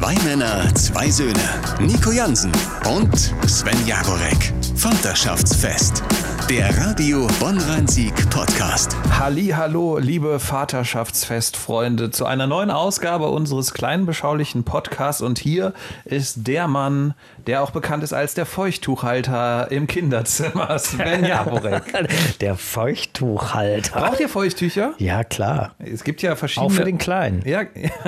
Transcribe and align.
Zwei 0.00 0.14
Männer, 0.22 0.72
zwei 0.76 1.10
Söhne. 1.10 1.34
Nico 1.80 2.12
Jansen 2.12 2.52
und 2.88 3.18
Sven 3.48 3.84
Jagorek. 3.84 4.52
Vaterschaftsfest. 4.76 6.04
Der 6.48 6.74
Radio 6.78 7.26
Bonn-Rhein-Sieg 7.40 8.30
Podcast. 8.30 8.96
Halli, 9.18 9.48
hallo, 9.48 9.98
liebe 9.98 10.40
Vaterschaftsfestfreunde, 10.40 12.10
zu 12.10 12.24
einer 12.24 12.46
neuen 12.46 12.70
Ausgabe 12.70 13.28
unseres 13.28 13.74
kleinen 13.74 14.06
beschaulichen 14.06 14.64
Podcasts. 14.64 15.20
Und 15.20 15.38
hier 15.38 15.74
ist 16.06 16.46
der 16.46 16.66
Mann, 16.66 17.12
der 17.46 17.62
auch 17.62 17.70
bekannt 17.70 18.02
ist 18.02 18.14
als 18.14 18.32
der 18.32 18.46
Feuchttuchhalter 18.46 19.70
im 19.70 19.86
Kinderzimmer, 19.86 20.78
Sven 20.78 21.26
Jaborek. 21.26 21.82
Der 22.40 22.54
Feuchttuchhalter. 22.54 24.00
Braucht 24.00 24.20
ihr 24.20 24.30
Feuchttücher? 24.30 24.94
Ja, 24.96 25.24
klar. 25.24 25.74
Es 25.78 26.02
gibt 26.02 26.22
ja 26.22 26.34
verschiedene. 26.34 26.72
Auch 26.72 26.74
für 26.74 26.84
den 26.86 26.96
Kleinen. 26.96 27.42
Ja, 27.44 27.64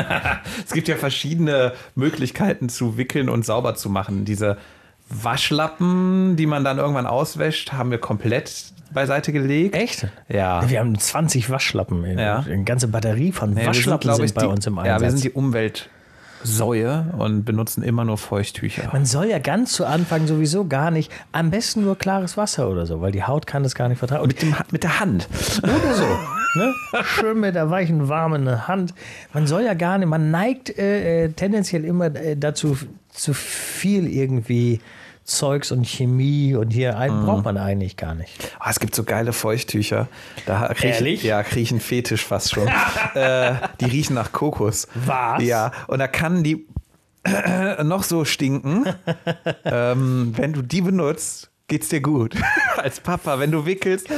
es 0.64 0.72
gibt 0.72 0.88
ja 0.88 0.96
verschiedene 0.96 1.75
Möglichkeiten 1.95 2.70
zu 2.70 2.96
wickeln 2.96 3.29
und 3.29 3.45
sauber 3.45 3.75
zu 3.75 3.91
machen. 3.91 4.25
Diese 4.25 4.57
Waschlappen, 5.10 6.37
die 6.37 6.46
man 6.46 6.64
dann 6.64 6.78
irgendwann 6.78 7.06
auswäscht, 7.06 7.73
haben 7.73 7.91
wir 7.91 7.98
komplett 7.98 8.73
beiseite 8.92 9.32
gelegt. 9.32 9.74
Echt? 9.74 10.06
Ja. 10.28 10.68
Wir 10.68 10.80
haben 10.80 10.98
20 10.98 11.51
Waschlappen. 11.51 12.05
Ja. 12.18 12.41
Eine 12.41 12.64
ganze 12.64 12.88
Batterie 12.88 13.32
von 13.32 13.54
Nee, 13.54 13.66
Waschlappen 13.66 14.01
glaub 14.09 14.16
sind, 14.18 14.34
bei 14.34 14.42
die, 14.42 14.46
uns 14.48 14.66
im 14.66 14.77
Ja, 14.77 14.82
Einsatz. 14.82 15.01
wir 15.02 15.10
sind 15.10 15.24
die 15.24 15.30
Umweltsäue 15.30 17.06
und 17.18 17.45
benutzen 17.45 17.82
immer 17.82 18.04
nur 18.04 18.18
Feuchttücher. 18.18 18.88
Man 18.92 19.04
soll 19.06 19.27
ja 19.27 19.38
ganz 19.38 19.73
zu 19.73 19.84
Anfang 19.87 20.27
sowieso 20.27 20.66
gar 20.66 20.91
nicht, 20.91 21.12
am 21.32 21.51
besten 21.51 21.82
nur 21.82 21.96
klares 21.98 22.37
Wasser 22.37 22.68
oder 22.68 22.87
so, 22.87 23.01
weil 23.01 23.12
die 23.12 23.23
Haut 23.24 23.46
kann 23.46 23.62
das 23.62 23.74
gar 23.74 23.88
nicht 23.88 23.98
vertragen. 23.98 24.23
Und 24.23 24.29
Mit, 24.29 24.42
dem, 24.42 24.54
mit 24.70 24.82
der 24.82 25.01
Hand. 25.01 25.29
oder 25.62 25.95
so. 25.95 26.04
Ne? 26.56 26.74
Schön 27.04 27.38
mit 27.38 27.54
der 27.54 27.70
weichen, 27.70 28.09
warmen 28.09 28.66
Hand. 28.66 28.92
Man 29.32 29.46
soll 29.46 29.62
ja 29.62 29.74
gar 29.74 29.98
nicht, 29.98 30.09
man 30.09 30.32
neigt 30.32 30.77
äh, 30.77 31.24
äh, 31.27 31.29
tendenziell 31.32 31.84
immer 31.84 32.06
äh, 32.06 32.37
dazu, 32.37 32.77
zu 33.10 33.34
viel 33.34 34.09
irgendwie 34.09 34.80
Zeugs 35.30 35.70
und 35.73 35.86
Chemie 35.86 36.54
und 36.54 36.70
hier 36.70 36.96
Mhm. 36.96 37.24
braucht 37.24 37.45
man 37.45 37.56
eigentlich 37.56 37.96
gar 37.96 38.14
nicht. 38.14 38.32
Oh, 38.60 38.64
es 38.68 38.80
gibt 38.80 38.95
so 38.95 39.04
geile 39.04 39.32
Feuchttücher. 39.32 40.09
Da 40.46 40.68
krieg 40.74 40.90
ich, 40.90 40.96
Ehrlich? 40.96 41.23
ja, 41.23 41.42
kriege 41.42 41.60
ich 41.62 41.70
einen 41.70 41.80
Fetisch 41.80 42.24
fast 42.24 42.50
schon. 42.52 42.68
äh, 43.14 43.54
die 43.80 43.84
riechen 43.86 44.14
nach 44.14 44.32
Kokos. 44.32 44.88
Was? 44.95 45.42
Ja, 45.42 45.73
und 45.86 45.98
da 46.01 46.08
kann 46.08 46.42
die 46.42 46.66
noch 47.82 48.02
so 48.02 48.24
stinken. 48.24 48.86
ähm, 49.64 50.32
wenn 50.36 50.52
du 50.52 50.62
die 50.62 50.80
benutzt, 50.80 51.51
geht's 51.68 51.88
dir 51.88 52.01
gut. 52.01 52.34
Als 52.76 53.01
Papa, 53.01 53.38
wenn 53.38 53.51
du 53.51 53.66
wickelst, 53.66 54.08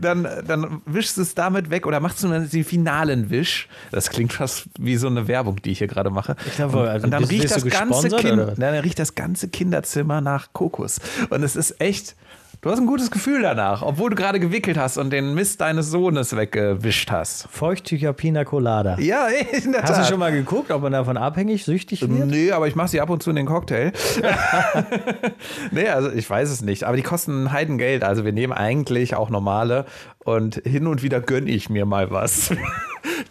dann, 0.00 0.28
dann 0.46 0.82
wischst 0.86 1.16
du 1.16 1.22
es 1.22 1.34
damit 1.34 1.70
weg 1.70 1.86
oder 1.86 2.00
machst 2.00 2.22
du 2.22 2.28
dann 2.28 2.48
den 2.48 2.64
finalen 2.64 3.30
Wisch. 3.30 3.68
Das 3.90 4.10
klingt 4.10 4.32
fast 4.32 4.66
wie 4.78 4.96
so 4.96 5.06
eine 5.06 5.28
Werbung, 5.28 5.60
die 5.62 5.72
ich 5.72 5.78
hier 5.78 5.86
gerade 5.86 6.10
mache. 6.10 6.36
Ich 6.46 6.56
glaube, 6.56 6.78
und, 6.78 6.88
also 6.88 7.04
und 7.04 7.10
dann 7.10 7.24
riecht 7.24 7.50
das 7.50 7.64
ganze 7.64 8.08
kind, 8.08 8.58
dann 8.58 8.74
riecht 8.74 8.98
das 8.98 9.14
ganze 9.14 9.48
Kinderzimmer 9.48 10.20
nach 10.20 10.52
Kokos. 10.52 11.00
Und 11.30 11.42
es 11.42 11.56
ist 11.56 11.80
echt. 11.80 12.16
Du 12.60 12.70
hast 12.70 12.80
ein 12.80 12.86
gutes 12.86 13.12
Gefühl 13.12 13.42
danach, 13.42 13.82
obwohl 13.82 14.10
du 14.10 14.16
gerade 14.16 14.40
gewickelt 14.40 14.76
hast 14.76 14.98
und 14.98 15.10
den 15.10 15.32
Mist 15.32 15.60
deines 15.60 15.92
Sohnes 15.92 16.36
weggewischt 16.36 17.08
hast. 17.08 17.46
Feuchttücher 17.52 18.12
Pina 18.12 18.42
Colada. 18.44 18.98
Ja, 18.98 19.28
in 19.62 19.70
der 19.70 19.82
Hast 19.82 19.92
Tat. 19.92 20.04
du 20.04 20.08
schon 20.10 20.18
mal 20.18 20.32
geguckt, 20.32 20.72
ob 20.72 20.82
man 20.82 20.90
davon 20.90 21.16
abhängig, 21.16 21.64
süchtig 21.64 22.00
wird? 22.02 22.26
Nee, 22.26 22.50
aber 22.50 22.66
ich 22.66 22.74
mache 22.74 22.88
sie 22.88 23.00
ab 23.00 23.10
und 23.10 23.22
zu 23.22 23.30
in 23.30 23.36
den 23.36 23.46
Cocktail. 23.46 23.92
nee, 25.70 25.88
also 25.88 26.10
ich 26.10 26.28
weiß 26.28 26.50
es 26.50 26.60
nicht. 26.60 26.82
Aber 26.82 26.96
die 26.96 27.04
kosten 27.04 27.44
ein 27.44 27.52
Heidengeld. 27.52 28.02
Also 28.02 28.24
wir 28.24 28.32
nehmen 28.32 28.52
eigentlich 28.52 29.14
auch 29.14 29.30
normale 29.30 29.84
und 30.24 30.56
hin 30.64 30.88
und 30.88 31.04
wieder 31.04 31.20
gönne 31.20 31.50
ich 31.50 31.70
mir 31.70 31.86
mal 31.86 32.10
was. 32.10 32.50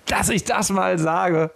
Dass 0.05 0.30
ich 0.30 0.45
das 0.45 0.70
mal 0.70 0.98
sage. 1.00 1.52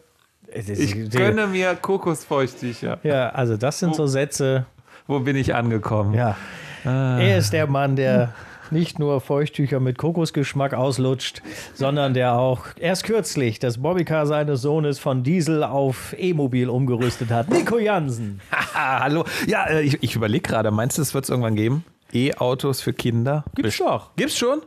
Ich 0.54 1.10
gönne 1.10 1.48
mir 1.48 1.76
Kokosfeuchttücher. 1.76 3.00
Ja, 3.04 3.30
also 3.30 3.56
das 3.56 3.80
sind 3.80 3.96
so 3.96 4.08
Sätze. 4.08 4.66
Wo 5.08 5.20
bin 5.20 5.38
ich 5.38 5.56
angekommen? 5.56 6.14
Ja. 6.14 6.36
Er 6.84 7.38
ist 7.38 7.54
der 7.54 7.68
Mann, 7.68 7.96
der 7.96 8.34
nicht 8.72 9.00
nur 9.00 9.20
Feuchttücher 9.20 9.80
mit 9.82 9.98
Kokosgeschmack 9.98 10.74
auslutscht, 10.74 11.42
sondern 11.74 12.14
der 12.14 12.34
auch 12.36 12.68
erst 12.80 13.04
kürzlich 13.04 13.60
das 13.60 13.82
Bobbycar 13.82 14.26
seines 14.26 14.62
Sohnes 14.62 14.98
von 14.98 15.24
Diesel 15.24 15.64
auf 15.64 16.16
E-Mobil 16.18 16.70
umgerüstet 16.70 17.32
hat. 17.32 17.50
Nico 17.50 17.78
Jansen. 17.78 18.40
Haha, 18.52 19.02
hallo. 19.02 19.26
Ja, 19.48 19.66
äh, 19.66 19.82
ich, 19.82 20.02
ich 20.02 20.16
überlege 20.16 20.48
gerade, 20.48 20.72
meinst 20.72 20.98
du, 20.98 21.02
es 21.02 21.14
wird 21.14 21.26
es 21.26 21.30
irgendwann 21.30 21.56
geben? 21.56 21.84
E-Autos 22.14 22.80
für 22.82 22.94
Kinder? 22.94 23.44
Gibt's 23.56 23.78
Best- 23.78 23.82
doch. 23.82 24.16
Gibt's 24.16 24.38
schon? 24.38 24.62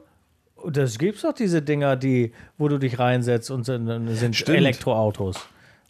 Das 0.67 0.99
gibt's 0.99 1.22
doch 1.22 1.33
diese 1.34 1.61
Dinger, 1.62 1.97
die, 1.97 2.33
wo 2.59 2.69
du 2.69 2.78
dich 2.78 2.99
reinsetzt 2.99 3.50
und 3.50 3.65
sind, 3.65 3.87
sind. 4.17 4.49
Elektroautos. 4.49 5.37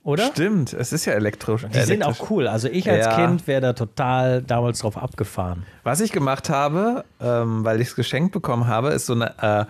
Oder? 0.05 0.27
Stimmt, 0.27 0.75
es 0.75 0.93
ist 0.93 1.07
ja 1.07 1.15
elektrisch. 1.15 1.67
Die 1.75 1.81
sind 1.81 2.05
auch 2.05 2.31
cool. 2.31 2.47
Also 2.47 2.69
ich 2.69 2.89
als 2.91 3.07
Ja. 3.07 3.17
Kind 3.17 3.47
wäre 3.47 3.61
da 3.63 3.73
total 3.73 4.43
damals 4.43 4.81
drauf 4.81 4.97
abgefahren. 4.99 5.65
Was 5.83 6.01
ich 6.01 6.13
gemacht 6.13 6.51
habe, 6.51 7.05
ähm, 7.21 7.65
weil 7.65 7.81
ich 7.81 7.89
es 7.89 7.97
geschenkt 7.97 8.33
bekommen 8.33 8.67
habe, 8.67 8.91
ist 8.91 9.07
so, 9.07 9.15
eine, 9.15 9.33
äh, 9.41 9.65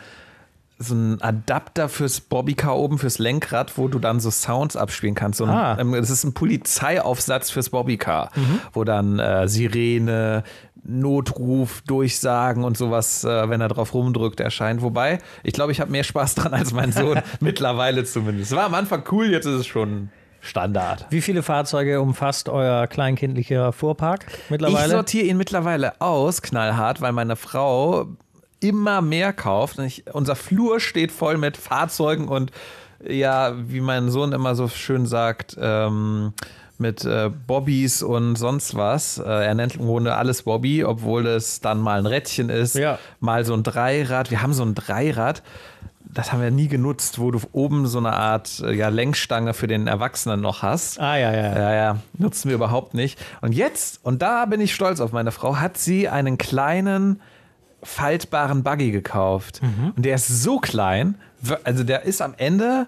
so 0.80 0.94
ein 0.96 1.22
Adapter 1.22 1.88
fürs 1.88 2.20
Bobbycar 2.20 2.76
oben, 2.76 2.98
fürs 2.98 3.18
Lenkrad, 3.20 3.78
wo 3.78 3.86
du 3.86 4.00
dann 4.00 4.18
so 4.18 4.28
Sounds 4.32 4.76
abspielen 4.76 5.14
kannst. 5.14 5.38
So 5.38 5.44
ein, 5.44 5.50
Ah. 5.50 5.76
ähm, 5.78 5.92
das 5.92 6.10
ist 6.10 6.24
ein 6.24 6.34
Polizeiaufsatz 6.34 7.50
fürs 7.50 7.70
Bobbycar, 7.70 8.30
wo 8.72 8.82
dann 8.82 9.20
äh, 9.20 9.46
Sirene, 9.46 10.42
Notruf, 10.82 11.80
Durchsagen 11.86 12.64
und 12.64 12.76
sowas, 12.76 13.22
äh, 13.24 13.48
wenn 13.48 13.60
er 13.60 13.68
drauf 13.68 13.94
rumdrückt, 13.94 14.40
erscheint. 14.40 14.82
Wobei, 14.82 15.18
ich 15.42 15.52
glaube, 15.54 15.72
ich 15.72 15.80
habe 15.80 15.90
mehr 15.92 16.04
Spaß 16.04 16.34
dran 16.34 16.52
als 16.54 16.72
mein 16.72 16.92
Sohn, 16.92 17.20
mittlerweile 17.40 18.04
zumindest. 18.04 18.52
War 18.52 18.64
am 18.64 18.74
Anfang 18.74 19.04
cool, 19.12 19.30
jetzt 19.30 19.46
ist 19.46 19.60
es 19.60 19.66
schon 19.66 20.10
Standard. 20.44 21.06
Wie 21.10 21.20
viele 21.20 21.42
Fahrzeuge 21.42 22.00
umfasst 22.00 22.48
euer 22.48 22.86
kleinkindlicher 22.86 23.72
Fuhrpark 23.72 24.26
Ich 24.44 24.50
mittlerweile? 24.50 24.90
sortiere 24.90 25.24
ihn 25.26 25.36
mittlerweile 25.36 26.00
aus, 26.00 26.42
knallhart, 26.42 27.00
weil 27.00 27.12
meine 27.12 27.36
Frau 27.36 28.06
immer 28.60 29.00
mehr 29.02 29.32
kauft. 29.32 29.78
Ich, 29.80 30.04
unser 30.12 30.36
Flur 30.36 30.80
steht 30.80 31.12
voll 31.12 31.36
mit 31.38 31.56
Fahrzeugen 31.56 32.28
und 32.28 32.50
ja, 33.06 33.52
wie 33.56 33.80
mein 33.80 34.10
Sohn 34.10 34.32
immer 34.32 34.54
so 34.54 34.68
schön 34.68 35.04
sagt, 35.06 35.56
ähm, 35.60 36.32
mit 36.78 37.04
äh, 37.04 37.30
Bobbys 37.46 38.02
und 38.02 38.36
sonst 38.36 38.74
was. 38.74 39.18
Äh, 39.18 39.22
er 39.46 39.54
nennt 39.54 39.76
im 39.76 39.86
Grunde 39.86 40.14
alles 40.14 40.42
Bobby, 40.42 40.84
obwohl 40.84 41.26
es 41.26 41.60
dann 41.60 41.80
mal 41.80 41.98
ein 41.98 42.06
Rädchen 42.06 42.48
ist, 42.50 42.74
Ja. 42.74 42.98
mal 43.20 43.44
so 43.44 43.54
ein 43.54 43.62
Dreirad. 43.62 44.30
Wir 44.30 44.42
haben 44.42 44.52
so 44.54 44.64
ein 44.64 44.74
Dreirad. 44.74 45.42
Das 46.14 46.32
haben 46.32 46.40
wir 46.40 46.50
nie 46.50 46.68
genutzt, 46.68 47.18
wo 47.18 47.30
du 47.30 47.40
oben 47.52 47.86
so 47.86 47.98
eine 47.98 48.12
Art 48.12 48.60
äh, 48.60 48.72
ja, 48.72 48.88
Lenkstange 48.88 49.52
für 49.52 49.66
den 49.66 49.88
Erwachsenen 49.88 50.40
noch 50.40 50.62
hast. 50.62 51.00
ah, 51.00 51.16
ja, 51.16 51.32
ja. 51.32 51.58
ja. 51.58 51.74
Ja, 51.74 51.98
nutzen 52.16 52.48
wir 52.48 52.54
überhaupt 52.54 52.94
nicht. 52.94 53.18
Und 53.40 53.52
jetzt, 53.52 54.00
und 54.04 54.22
da 54.22 54.46
bin 54.46 54.60
ich 54.60 54.74
stolz 54.74 55.00
auf 55.00 55.12
meine 55.12 55.32
Frau, 55.32 55.56
hat 55.56 55.76
sie 55.76 56.08
einen 56.08 56.38
kleinen 56.38 57.20
faltbaren 57.82 58.62
Buggy 58.62 58.92
gekauft. 58.92 59.60
Und 59.96 60.04
der 60.04 60.14
ist 60.14 60.28
so 60.28 60.58
klein, 60.58 61.16
also 61.64 61.84
der 61.84 62.04
ist 62.04 62.22
am 62.22 62.34
Ende, 62.36 62.86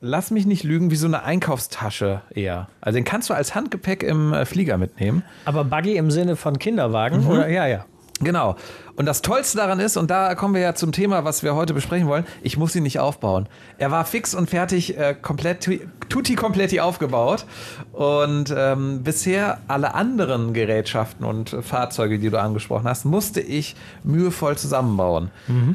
lass 0.00 0.30
mich 0.30 0.46
nicht 0.46 0.62
lügen, 0.62 0.90
wie 0.90 0.96
so 0.96 1.06
eine 1.06 1.24
Einkaufstasche 1.24 2.22
eher. 2.30 2.68
Also 2.80 2.96
den 2.96 3.04
kannst 3.04 3.30
du 3.30 3.34
als 3.34 3.54
Handgepäck 3.54 4.02
im 4.02 4.32
äh, 4.32 4.44
Flieger 4.44 4.78
mitnehmen. 4.78 5.22
Aber 5.44 5.64
Buggy 5.64 5.96
im 5.96 6.10
Sinne 6.10 6.36
von 6.36 6.58
Kinderwagen? 6.58 7.26
Oder? 7.26 7.48
Ja, 7.48 7.66
ja. 7.66 7.84
Genau. 8.20 8.56
Und 8.96 9.04
das 9.04 9.20
Tollste 9.20 9.58
daran 9.58 9.78
ist, 9.78 9.98
und 9.98 10.10
da 10.10 10.34
kommen 10.34 10.54
wir 10.54 10.62
ja 10.62 10.74
zum 10.74 10.90
Thema, 10.90 11.24
was 11.24 11.42
wir 11.42 11.54
heute 11.54 11.74
besprechen 11.74 12.08
wollen, 12.08 12.24
ich 12.42 12.56
muss 12.56 12.74
ihn 12.74 12.82
nicht 12.82 12.98
aufbauen. 12.98 13.46
Er 13.76 13.90
war 13.90 14.06
fix 14.06 14.34
und 14.34 14.48
fertig, 14.48 14.96
äh, 14.96 15.14
komplett, 15.14 15.68
tutti 16.08 16.34
kompletti 16.34 16.80
aufgebaut. 16.80 17.44
Und 17.92 18.54
ähm, 18.56 19.02
bisher 19.02 19.58
alle 19.68 19.94
anderen 19.94 20.54
Gerätschaften 20.54 21.26
und 21.26 21.56
Fahrzeuge, 21.60 22.18
die 22.18 22.30
du 22.30 22.40
angesprochen 22.40 22.88
hast, 22.88 23.04
musste 23.04 23.40
ich 23.40 23.76
mühevoll 24.02 24.56
zusammenbauen. 24.56 25.30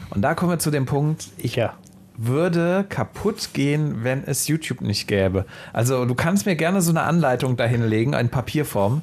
Und 0.10 0.22
da 0.22 0.34
kommen 0.34 0.52
wir 0.52 0.60
zu 0.60 0.72
dem 0.72 0.88
Punkt, 0.88 1.28
ich 1.38 1.56
Ja. 1.56 1.74
Würde 2.26 2.86
kaputt 2.88 3.50
gehen, 3.54 4.04
wenn 4.04 4.24
es 4.24 4.48
YouTube 4.48 4.82
nicht 4.82 5.08
gäbe. 5.08 5.46
Also 5.74 6.06
du 6.06 6.16
kannst 6.16 6.46
mir 6.46 6.56
gerne 6.56 6.82
so 6.82 6.92
eine 6.92 7.02
Anleitung 7.02 7.58
dahin 7.58 7.84
legen, 7.88 8.14
in 8.14 8.30
Papierform. 8.30 9.02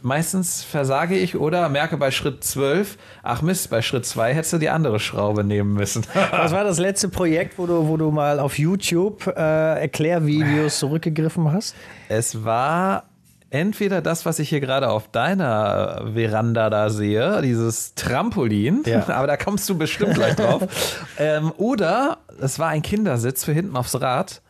Meistens 0.00 0.62
versage 0.62 1.16
ich 1.16 1.36
oder 1.36 1.68
merke 1.68 1.96
bei 1.96 2.10
Schritt 2.10 2.44
12, 2.44 2.98
ach 3.22 3.42
Mist, 3.42 3.70
bei 3.70 3.82
Schritt 3.82 4.06
2 4.06 4.34
hättest 4.34 4.52
du 4.52 4.58
die 4.58 4.70
andere 4.70 5.00
Schraube 5.00 5.44
nehmen 5.44 5.74
müssen. 5.74 6.04
Was 6.30 6.52
war 6.52 6.64
das 6.64 6.78
letzte 6.78 7.08
Projekt, 7.08 7.58
wo 7.58 7.66
du, 7.66 7.88
wo 7.88 7.96
du 7.96 8.10
mal 8.10 8.38
auf 8.40 8.58
YouTube 8.58 9.26
äh, 9.26 9.80
Erklärvideos 9.80 10.78
zurückgegriffen 10.78 11.52
hast? 11.52 11.74
Es 12.08 12.44
war 12.44 13.04
entweder 13.50 14.02
das, 14.02 14.26
was 14.26 14.38
ich 14.38 14.48
hier 14.50 14.60
gerade 14.60 14.90
auf 14.90 15.08
deiner 15.10 16.02
Veranda 16.14 16.70
da 16.70 16.90
sehe, 16.90 17.40
dieses 17.42 17.94
Trampolin, 17.94 18.82
Ja. 18.86 19.08
aber 19.14 19.26
da 19.26 19.36
kommst 19.36 19.68
du 19.68 19.76
bestimmt 19.78 20.14
gleich 20.14 20.36
drauf. 20.36 20.62
ähm, 21.18 21.52
oder 21.56 22.18
es 22.40 22.58
war 22.58 22.68
ein 22.68 22.82
Kindersitz 22.82 23.44
für 23.44 23.52
hinten 23.52 23.76
aufs 23.76 24.00
Rad, 24.00 24.42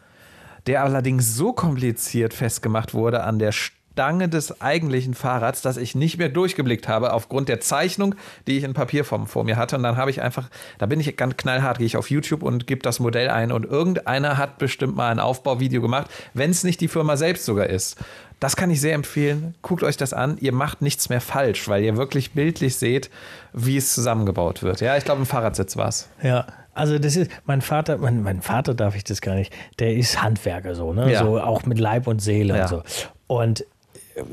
der 0.67 0.83
allerdings 0.83 1.35
so 1.35 1.53
kompliziert 1.53 2.35
festgemacht 2.35 2.95
wurde 2.95 3.25
an 3.25 3.39
der 3.39 3.53
Stange 3.53 4.29
des 4.29 4.61
eigentlichen 4.61 5.15
Fahrrads, 5.15 5.61
dass 5.61 5.77
ich 5.77 5.97
nicht 5.97 6.19
mehr 6.19 6.29
durchgeblickt 6.29 6.87
habe 6.87 7.13
aufgrund 7.13 7.49
der 7.49 7.59
Zeichnung, 7.59 8.15
die 8.47 8.57
ich 8.57 8.63
in 8.63 8.73
Papierform 8.73 9.27
vor 9.27 9.43
mir 9.43 9.57
hatte. 9.57 9.75
Und 9.75 9.83
dann 9.83 9.97
habe 9.97 10.13
ich 10.13 10.23
einfach, 10.23 10.51
da 10.79 10.87
bin 10.87 11.01
ich 11.01 11.17
ganz 11.17 11.37
knallhart, 11.37 11.79
gehe 11.79 11.87
ich 11.87 11.97
auf 11.97 12.09
YouTube 12.09 12.45
und 12.45 12.69
gebe 12.69 12.81
das 12.83 13.01
Modell 13.01 13.29
ein 13.29 13.51
und 13.51 13.65
irgendeiner 13.65 14.37
hat 14.37 14.59
bestimmt 14.59 14.95
mal 14.95 15.11
ein 15.11 15.19
Aufbauvideo 15.19 15.83
gemacht, 15.83 16.09
wenn 16.33 16.51
es 16.51 16.63
nicht 16.63 16.81
die 16.81 16.87
Firma 16.87 17.17
selbst 17.17 17.45
sogar 17.45 17.67
ist. 17.67 17.97
Das 18.39 18.55
kann 18.55 18.71
ich 18.71 18.81
sehr 18.81 18.95
empfehlen. 18.95 19.57
Guckt 19.63 19.83
euch 19.83 19.97
das 19.97 20.13
an. 20.13 20.39
Ihr 20.39 20.53
macht 20.53 20.81
nichts 20.81 21.09
mehr 21.09 21.21
falsch, 21.21 21.67
weil 21.67 21.83
ihr 21.83 21.97
wirklich 21.97 22.35
bildlich 22.35 22.77
seht, 22.77 23.11
wie 23.53 23.77
es 23.77 23.95
zusammengebaut 23.95 24.63
wird. 24.63 24.81
Ja, 24.81 24.97
ich 24.97 25.05
glaube, 25.05 25.23
ein 25.23 25.27
Fahrradsitz 25.27 25.77
war 25.77 25.89
es. 25.89 26.09
Ja, 26.23 26.47
also 26.79 26.99
das 26.99 27.17
ist, 27.17 27.31
mein 27.45 27.61
Vater, 27.61 27.99
mein, 27.99 28.23
mein 28.23 28.41
Vater 28.41 28.75
darf 28.75 28.97
ich 28.97 29.05
das 29.05 29.21
gar 29.21 29.35
nicht, 29.35 29.53
der 29.79 29.95
ist 29.95 30.23
Handwerker 30.23 30.75
so, 30.75 30.93
ne? 30.93 31.13
Ja. 31.13 31.25
So 31.25 31.41
auch 31.41 31.67
mit 31.67 31.79
Leib 31.79 32.07
und 32.07 32.21
Seele 32.21 32.57
Ja. 32.57 32.63
und 32.63 32.69
so. 32.69 32.83
Und 33.27 33.65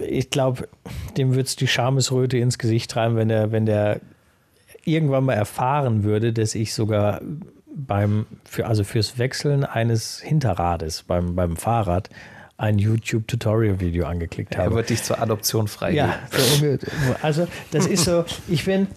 ich 0.07 0.29
glaube, 0.29 0.67
dem 1.17 1.35
wird 1.35 1.47
es 1.47 1.55
die 1.55 1.67
Schamesröte 1.67 2.37
ins 2.37 2.57
Gesicht 2.57 2.89
treiben, 2.91 3.15
wenn 3.17 3.27
der, 3.27 3.51
wenn 3.51 3.65
der 3.65 3.99
irgendwann 4.83 5.25
mal 5.25 5.33
erfahren 5.33 6.03
würde, 6.03 6.33
dass 6.33 6.55
ich 6.55 6.73
sogar 6.73 7.21
beim, 7.75 8.25
für, 8.45 8.67
also 8.67 8.83
fürs 8.83 9.17
Wechseln 9.19 9.63
eines 9.63 10.21
Hinterrades 10.21 11.03
beim, 11.03 11.35
beim 11.35 11.57
Fahrrad 11.57 12.09
ein 12.57 12.79
YouTube-Tutorial-Video 12.79 14.05
angeklickt 14.05 14.55
Er 14.55 14.63
habe. 14.65 14.75
wird 14.75 14.89
dich 14.89 15.03
zur 15.03 15.21
Adoption 15.21 15.67
freigeben. 15.67 16.09
Ja, 16.09 16.19
so 16.31 16.77
also 17.21 17.47
das 17.71 17.85
ist 17.85 18.05
so, 18.05 18.23
ich 18.47 18.63
bin, 18.65 18.87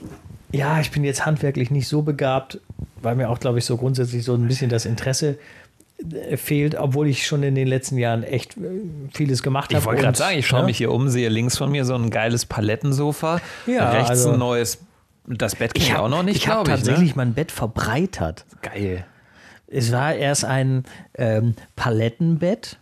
ja, 0.53 0.81
ich 0.81 0.91
bin 0.93 1.03
jetzt 1.05 1.27
handwerklich 1.27 1.71
nicht 1.71 1.89
so 1.89 2.03
begabt, 2.03 2.61
weil 3.03 3.15
mir 3.17 3.29
auch, 3.31 3.41
glaube 3.41 3.59
ich, 3.59 3.65
so 3.65 3.77
grundsätzlich 3.77 4.25
so 4.25 4.35
ein 4.35 4.47
bisschen 4.49 4.71
das 4.71 4.85
Interesse 4.87 5.39
äh, 6.31 6.37
fehlt, 6.37 6.75
obwohl 6.77 7.09
ich 7.09 7.27
schon 7.27 7.43
in 7.43 7.55
den 7.55 7.67
letzten 7.69 7.99
Jahren 7.99 8.23
echt 8.23 8.57
äh, 8.57 8.61
vieles 9.15 9.43
gemacht 9.43 9.71
habe. 9.71 9.81
Ich 9.81 9.87
wollte 9.87 10.03
gerade 10.03 10.19
sagen, 10.19 10.39
ich 10.39 10.47
schaue 10.47 10.61
ne? 10.61 10.67
mich 10.67 10.79
hier 10.79 10.93
um, 10.93 11.09
sehe 11.09 11.29
links 11.29 11.57
von 11.59 11.71
mir 11.71 11.85
so 11.85 11.95
ein 11.95 12.11
geiles 12.11 12.47
Palettensofa. 12.47 13.41
Ja, 13.67 13.91
rechts 13.91 14.11
also- 14.11 14.33
ein 14.33 14.39
neues. 14.39 14.79
Das 15.31 15.57
Bett 15.57 15.75
kenne 15.75 15.85
ich, 15.87 15.93
hab- 15.93 16.01
auch 16.01 16.09
noch 16.09 16.23
nicht, 16.23 16.37
Ich 16.37 16.49
habe 16.49 16.63
ich. 16.71 16.75
tatsächlich 16.77 17.11
Ne? 17.11 17.17
mein 17.17 17.35
Bett 17.35 17.53
verbreitert. 17.53 18.47
Geil. 18.63 19.05
Es 19.67 19.93
war 19.93 20.15
erst 20.15 20.47
ein 20.47 20.85
ähm, 21.19 21.55
Palettenbett. 21.77 22.79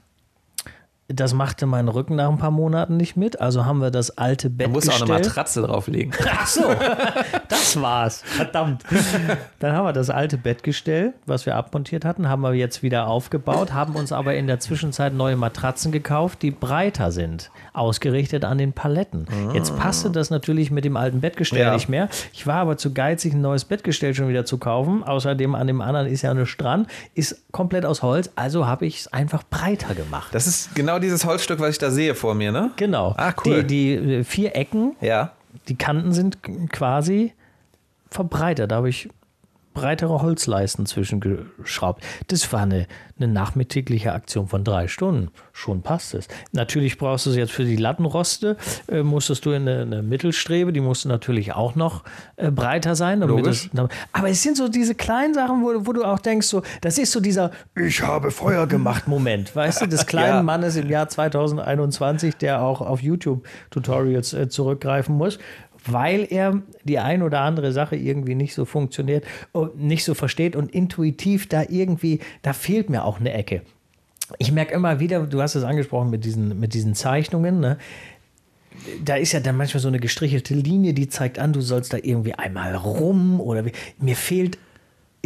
Das 1.09 1.35
machte 1.35 1.67
mein 1.67 1.87
Rücken 1.87 2.17
nach 2.17 2.29
ein 2.29 2.39
paar 2.39 2.51
Monaten 2.51 2.97
nicht 2.97 3.17
mit. 3.17 3.41
Also 3.41 3.65
haben 3.65 3.79
wir 3.81 3.93
das 3.93 4.19
alte 4.19 4.51
Bett 4.51 4.67
Du 4.67 4.73
musst 4.73 4.89
auch 4.91 4.95
eine 4.95 5.01
gestellt. 5.03 5.27
Matratze 5.27 5.63
drauflegen. 5.63 6.13
Ach 6.37 6.47
so, 6.49 6.63
das 7.49 7.81
war's. 7.81 8.23
Verdammt. 8.25 8.83
Dann 9.61 9.73
haben 9.73 9.85
wir 9.87 9.93
das 9.93 10.11
alte 10.11 10.37
Bettgestell, 10.37 11.15
was 11.25 11.47
wir 11.47 11.55
abmontiert 11.55 12.05
hatten, 12.05 12.29
haben 12.29 12.43
wir 12.43 12.55
jetzt 12.55 12.83
wieder 12.83 13.07
aufgebaut, 13.07 13.73
haben 13.73 13.95
uns 13.95 14.11
aber 14.11 14.35
in 14.35 14.47
der 14.49 14.59
Zwischenzeit 14.59 15.15
neue 15.15 15.37
Matratzen 15.37 15.93
gekauft, 15.93 16.43
die 16.43 16.51
breiter 16.51 17.13
sind, 17.13 17.51
ausgerichtet 17.73 18.45
an 18.45 18.59
den 18.59 18.73
Paletten. 18.73 19.27
Jetzt 19.55 19.77
passte 19.79 20.11
das 20.11 20.31
natürlich 20.31 20.71
mit 20.73 20.85
dem 20.85 20.97
alten 20.97 21.21
Bettgestell 21.21 21.61
Ja. 21.61 21.73
nicht 21.75 21.89
mehr. 21.89 22.09
Ich 22.33 22.47
war 22.49 22.57
aber 22.57 22.77
zu 22.79 22.93
geizig, 22.93 23.33
ein 23.33 23.41
neues 23.41 23.65
Bettgestell 23.65 24.15
schon 24.15 24.29
wieder 24.29 24.45
zu 24.45 24.59
kaufen. 24.59 25.05
Außerdem 25.05 25.55
an 25.55 25.69
dem 25.69 25.81
anderen 25.81 26.07
ist 26.09 26.23
ja 26.23 26.33
eine 26.33 26.47
Strand, 26.47 26.89
ist 27.15 27.45
komplett 27.53 27.85
aus 27.87 28.03
Holz, 28.03 28.31
also 28.35 28.67
habe 28.67 28.87
ich 28.87 28.99
es 29.01 29.13
einfach 29.13 29.45
breiter 29.49 29.95
gemacht. 29.95 30.35
Das 30.35 30.47
ist 30.49 30.75
genau 30.75 30.96
dieses 31.01 31.25
Holzstück, 31.25 31.61
was 31.61 31.71
ich 31.71 31.79
da 31.79 31.91
sehe 31.91 32.15
vor 32.15 32.35
mir, 32.35 32.53
ne? 32.53 32.71
Genau. 32.77 33.15
Ah, 33.17 33.33
cool. 33.45 33.63
Die, 33.65 33.99
die 33.99 34.25
vier 34.25 34.55
Ecken 34.57 34.97
Ja. 35.01 35.33
die 35.69 35.77
Kanten 35.77 36.13
sind 36.13 36.39
quasi 36.73 37.33
verbreitert. 38.11 38.71
Da 38.71 38.77
habe 38.77 38.89
ich 38.89 39.09
breitere 39.77 40.23
Holzleisten 40.23 40.87
zwischengeschraubt. 40.87 42.03
Das 42.29 42.51
war 42.51 42.63
eine, 42.63 42.87
eine 43.19 43.29
nachmittägliche 43.29 44.15
Aktion 44.15 44.49
von 44.49 44.65
drei 44.65 44.89
Stunden. 44.89 45.29
Schon 45.53 45.83
passt 45.83 46.15
es. 46.15 46.29
Natürlich 46.53 46.97
brauchst 46.97 47.27
du 47.27 47.31
es 47.31 47.37
jetzt 47.37 47.53
für 47.53 47.65
die 47.65 47.77
Lattenroste, 47.77 48.57
äh, 48.89 49.03
musstest 49.03 49.45
du 49.45 49.51
in 49.51 49.69
eine, 49.69 49.83
eine 49.83 50.03
Mittelstrebe, 50.03 50.73
die 50.73 50.81
musste 50.81 51.09
natürlich 51.09 51.53
auch 51.53 51.75
noch 51.75 52.05
äh, 52.37 52.51
breiter 52.51 52.97
sein. 52.97 53.21
Das, 53.21 53.69
aber 54.13 54.31
es 54.31 54.43
sind 54.43 54.57
so 54.57 54.69
diese 54.69 54.95
kleinen 54.95 55.35
Sachen, 55.35 55.63
wo, 55.63 55.87
wo 55.87 55.93
du 55.93 56.05
auch 56.05 56.21
denkst, 56.21 56.47
so, 56.47 56.63
das 56.81 56.97
ist 56.97 57.13
so 57.13 57.21
dieser 57.21 57.51
Ich 57.75 58.01
habe 58.03 58.31
Feuer 58.31 58.67
gemacht 58.67 59.07
Moment, 59.07 59.55
weißt 59.55 59.83
du, 59.83 59.87
des 59.87 60.07
kleinen 60.07 60.37
Ja. 60.37 60.43
Mannes 60.43 60.77
im 60.77 60.89
Jahr 60.89 61.09
2021, 61.09 62.37
der 62.37 62.63
auch 62.63 62.81
auf 62.81 63.03
YouTube-Tutorials 63.03 64.33
äh, 64.33 64.49
zurückgreifen 64.49 65.17
muss, 65.17 65.39
weil 65.87 66.27
er 66.29 66.63
die 66.85 66.99
ein 66.99 67.23
oder 67.23 67.41
andere 67.41 67.73
Sache 67.73 67.97
irgendwie 67.97 68.35
nicht 68.35 68.55
so 68.55 68.65
funktioniert 68.65 69.25
und 69.53 69.81
nicht 69.81 70.05
so 70.05 70.15
versteht 70.15 70.57
und 70.57 70.73
intuitiv 70.73 71.49
da 71.49 71.65
irgendwie, 71.69 72.21
da 72.43 72.53
fehlt 72.53 72.91
mir 72.91 73.05
auch 73.05 73.21
eine 73.21 73.33
Ecke. 73.33 73.63
Ich 74.39 74.51
merke 74.51 74.75
immer 74.75 74.99
wieder, 74.99 75.21
du 75.27 75.41
hast 75.41 75.55
es 75.55 75.65
angesprochen 75.65 76.11
mit 76.11 76.25
diesen, 76.25 76.59
mit 76.59 76.75
diesen 76.75 76.95
Zeichnungen, 76.95 77.61
ne? 77.61 77.79
da 79.05 79.17
ist 79.17 79.33
ja 79.33 79.41
dann 79.41 79.57
manchmal 79.57 79.81
so 79.81 79.89
eine 79.89 80.01
gestrichelte 80.01 80.55
Linie, 80.55 80.95
die 80.95 81.09
zeigt 81.09 81.39
an, 81.39 81.53
du 81.53 81.61
sollst 81.61 81.93
da 81.93 81.99
irgendwie 82.03 82.35
einmal 82.35 82.75
rum 82.75 83.41
oder 83.41 83.65
wie. 83.65 83.73
Mir 83.99 84.17
fehlt, 84.17 84.59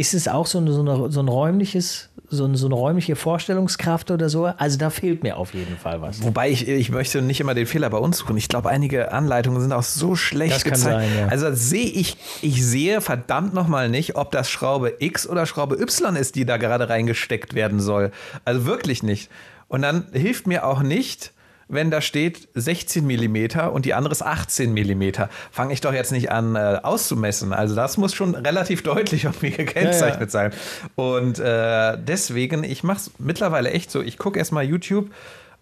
ist 0.01 0.13
es 0.15 0.27
auch 0.27 0.47
so, 0.47 0.57
eine, 0.57 0.73
so, 0.73 0.81
eine, 0.81 1.11
so 1.11 1.19
ein 1.21 1.27
räumliches, 1.27 2.09
so 2.27 2.45
eine, 2.45 2.57
so 2.57 2.65
eine 2.65 2.73
räumliche 2.75 3.15
Vorstellungskraft 3.15 4.09
oder 4.09 4.29
so? 4.29 4.45
Also 4.45 4.77
da 4.79 4.89
fehlt 4.89 5.21
mir 5.21 5.37
auf 5.37 5.53
jeden 5.53 5.77
Fall 5.77 6.01
was. 6.01 6.23
Wobei 6.23 6.49
ich, 6.49 6.67
ich 6.67 6.89
möchte 6.89 7.21
nicht 7.21 7.39
immer 7.39 7.53
den 7.53 7.67
Fehler 7.67 7.89
bei 7.91 7.99
uns 7.99 8.17
suchen. 8.17 8.35
Ich 8.35 8.47
glaube, 8.49 8.69
einige 8.69 9.11
Anleitungen 9.11 9.61
sind 9.61 9.71
auch 9.71 9.83
so 9.83 10.15
schlecht 10.15 10.55
Das 10.55 10.63
kann 10.63 10.73
gezeigt. 10.73 11.01
sein, 11.01 11.09
ja. 11.19 11.27
Also 11.27 11.53
sehe 11.53 11.85
ich, 11.85 12.17
ich 12.41 12.65
sehe 12.65 12.99
verdammt 12.99 13.53
nochmal 13.53 13.89
nicht, 13.89 14.15
ob 14.15 14.31
das 14.31 14.49
Schraube 14.49 14.95
X 14.99 15.27
oder 15.27 15.45
Schraube 15.45 15.79
Y 15.79 16.15
ist, 16.15 16.35
die 16.35 16.45
da 16.45 16.57
gerade 16.57 16.89
reingesteckt 16.89 17.53
werden 17.53 17.79
soll. 17.79 18.11
Also 18.43 18.65
wirklich 18.65 19.03
nicht. 19.03 19.29
Und 19.67 19.83
dann 19.83 20.05
hilft 20.11 20.47
mir 20.47 20.65
auch 20.65 20.81
nicht, 20.81 21.31
wenn 21.71 21.89
da 21.89 22.01
steht 22.01 22.49
16 22.53 23.05
Millimeter 23.05 23.71
und 23.71 23.85
die 23.85 23.93
andere 23.93 24.11
ist 24.11 24.21
18 24.21 24.73
Millimeter. 24.73 25.29
Fange 25.51 25.73
ich 25.73 25.81
doch 25.81 25.93
jetzt 25.93 26.11
nicht 26.11 26.31
an 26.31 26.55
äh, 26.55 26.79
auszumessen. 26.83 27.53
Also 27.53 27.75
das 27.75 27.97
muss 27.97 28.13
schon 28.13 28.35
relativ 28.35 28.83
deutlich 28.83 29.23
irgendwie 29.23 29.51
gekennzeichnet 29.57 30.29
sein. 30.31 30.51
Und 30.95 31.39
äh, 31.39 31.97
deswegen, 31.97 32.63
ich 32.63 32.83
mache 32.83 32.97
es 32.97 33.11
mittlerweile 33.17 33.71
echt 33.71 33.89
so. 33.89 34.01
Ich 34.01 34.17
gucke 34.17 34.37
erstmal 34.37 34.65
YouTube, 34.65 35.09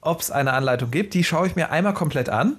ob 0.02 0.20
es 0.22 0.32
eine 0.32 0.54
Anleitung 0.54 0.92
gibt. 0.92 1.14
Die 1.14 1.24
schaue 1.24 1.48
ich 1.48 1.56
mir 1.56 1.72
einmal 1.72 1.94
komplett 1.94 2.30
an 2.30 2.58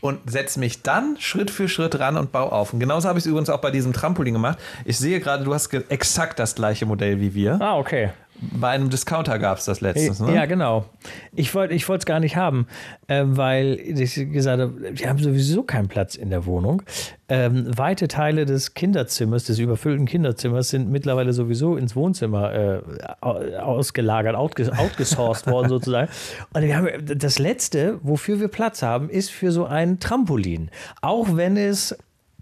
und 0.00 0.30
setze 0.30 0.60
mich 0.60 0.82
dann 0.82 1.16
Schritt 1.18 1.50
für 1.50 1.68
Schritt 1.68 1.98
ran 1.98 2.16
und 2.16 2.32
baue 2.32 2.52
auf. 2.52 2.72
Und 2.72 2.80
genauso 2.80 3.08
habe 3.08 3.18
ich 3.18 3.24
es 3.24 3.28
übrigens 3.28 3.50
auch 3.50 3.60
bei 3.60 3.70
diesem 3.70 3.92
Trampolin 3.92 4.34
gemacht. 4.34 4.58
Ich 4.84 4.98
sehe 4.98 5.20
gerade, 5.20 5.44
du 5.44 5.52
hast 5.52 5.72
exakt 5.74 6.38
das 6.38 6.54
gleiche 6.54 6.86
Modell 6.86 7.20
wie 7.20 7.34
wir. 7.34 7.60
Ah, 7.60 7.76
okay. 7.76 8.10
Bei 8.40 8.68
einem 8.68 8.88
Discounter 8.88 9.38
gab 9.38 9.58
es 9.58 9.64
das 9.64 9.80
letztens. 9.80 10.20
Ne? 10.20 10.34
Ja, 10.34 10.46
genau. 10.46 10.84
Ich 11.34 11.54
wollte 11.54 11.74
ich 11.74 11.88
es 11.88 12.06
gar 12.06 12.20
nicht 12.20 12.36
haben, 12.36 12.66
äh, 13.08 13.22
weil 13.26 13.80
ich 13.80 14.14
gesagt 14.32 14.60
habe, 14.60 14.74
wir 14.92 15.08
haben 15.08 15.18
sowieso 15.18 15.64
keinen 15.64 15.88
Platz 15.88 16.14
in 16.14 16.30
der 16.30 16.46
Wohnung. 16.46 16.82
Ähm, 17.28 17.66
weite 17.76 18.06
Teile 18.08 18.46
des 18.46 18.74
Kinderzimmers, 18.74 19.44
des 19.44 19.58
überfüllten 19.58 20.06
Kinderzimmers, 20.06 20.70
sind 20.70 20.88
mittlerweile 20.90 21.32
sowieso 21.32 21.76
ins 21.76 21.96
Wohnzimmer 21.96 22.54
äh, 22.54 22.80
au- 23.20 23.40
ausgelagert, 23.58 24.34
outges 24.36 24.70
outgesourced 24.70 25.46
worden 25.50 25.68
sozusagen. 25.68 26.08
Und 26.54 26.62
wir 26.62 26.76
haben 26.76 26.88
das 27.04 27.38
Letzte, 27.38 27.98
wofür 28.02 28.40
wir 28.40 28.48
Platz 28.48 28.82
haben, 28.82 29.10
ist 29.10 29.30
für 29.30 29.50
so 29.52 29.66
ein 29.66 29.98
Trampolin. 30.00 30.70
Auch 31.02 31.36
wenn 31.36 31.56
es 31.56 31.96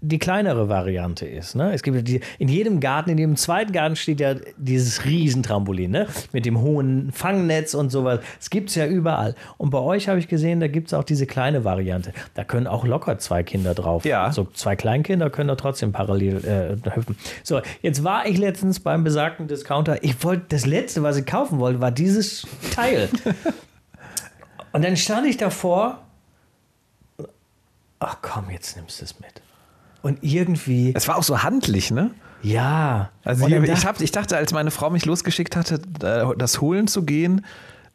die 0.07 0.19
kleinere 0.19 0.69
Variante 0.69 1.25
ist. 1.25 1.55
Ne? 1.55 1.73
Es 1.73 1.83
gibt 1.83 1.95
ja 1.97 2.01
die, 2.01 2.21
in 2.39 2.47
jedem 2.47 2.79
Garten, 2.79 3.09
in 3.09 3.17
jedem 3.17 3.35
zweiten 3.35 3.71
Garten 3.71 3.95
steht 3.95 4.19
ja 4.19 4.35
dieses 4.57 5.05
Riesentrampolin, 5.05 5.91
ne? 5.91 6.07
mit 6.31 6.45
dem 6.45 6.61
hohen 6.61 7.11
Fangnetz 7.11 7.73
und 7.73 7.91
sowas. 7.91 8.19
Es 8.39 8.49
gibt 8.49 8.69
es 8.69 8.75
ja 8.75 8.85
überall. 8.85 9.35
Und 9.57 9.69
bei 9.69 9.79
euch 9.79 10.07
habe 10.07 10.19
ich 10.19 10.27
gesehen, 10.27 10.59
da 10.59 10.67
gibt 10.67 10.87
es 10.87 10.93
auch 10.93 11.03
diese 11.03 11.25
kleine 11.25 11.63
Variante. 11.63 12.13
Da 12.35 12.43
können 12.43 12.67
auch 12.67 12.85
locker 12.85 13.17
zwei 13.19 13.43
Kinder 13.43 13.73
drauf. 13.73 14.05
Ja. 14.05 14.31
So 14.31 14.45
zwei 14.53 14.75
Kleinkinder 14.75 15.29
können 15.29 15.49
da 15.49 15.55
trotzdem 15.55 15.91
parallel 15.91 16.79
äh, 16.85 16.95
hüpfen. 16.95 17.17
So, 17.43 17.61
jetzt 17.81 18.03
war 18.03 18.25
ich 18.25 18.37
letztens 18.37 18.79
beim 18.79 19.03
besagten 19.03 19.47
Discounter. 19.47 20.03
Ich 20.03 20.23
wollte, 20.23 20.45
das 20.49 20.65
letzte, 20.65 21.03
was 21.03 21.17
ich 21.17 21.25
kaufen 21.25 21.59
wollte, 21.59 21.81
war 21.81 21.91
dieses 21.91 22.47
Teil. 22.73 23.09
und 24.71 24.83
dann 24.83 24.95
stand 24.95 25.27
ich 25.27 25.37
davor. 25.37 25.99
Ach 27.99 28.17
komm, 28.21 28.51
jetzt 28.51 28.77
nimmst 28.77 29.01
du 29.01 29.05
es 29.05 29.19
mit. 29.19 29.41
Und 30.01 30.19
irgendwie, 30.21 30.93
Es 30.95 31.07
war 31.07 31.17
auch 31.17 31.23
so 31.23 31.43
handlich, 31.43 31.91
ne? 31.91 32.11
ja. 32.43 33.09
Also 33.23 33.47
ich, 33.47 33.53
ich, 33.53 33.65
dachte- 33.69 33.87
hab, 33.87 34.01
ich 34.01 34.11
dachte, 34.11 34.37
als 34.37 34.53
meine 34.53 34.71
Frau 34.71 34.89
mich 34.89 35.05
losgeschickt 35.05 35.55
hatte, 35.55 35.79
da- 35.99 36.33
das 36.37 36.61
holen 36.61 36.87
zu 36.87 37.03
gehen, 37.03 37.45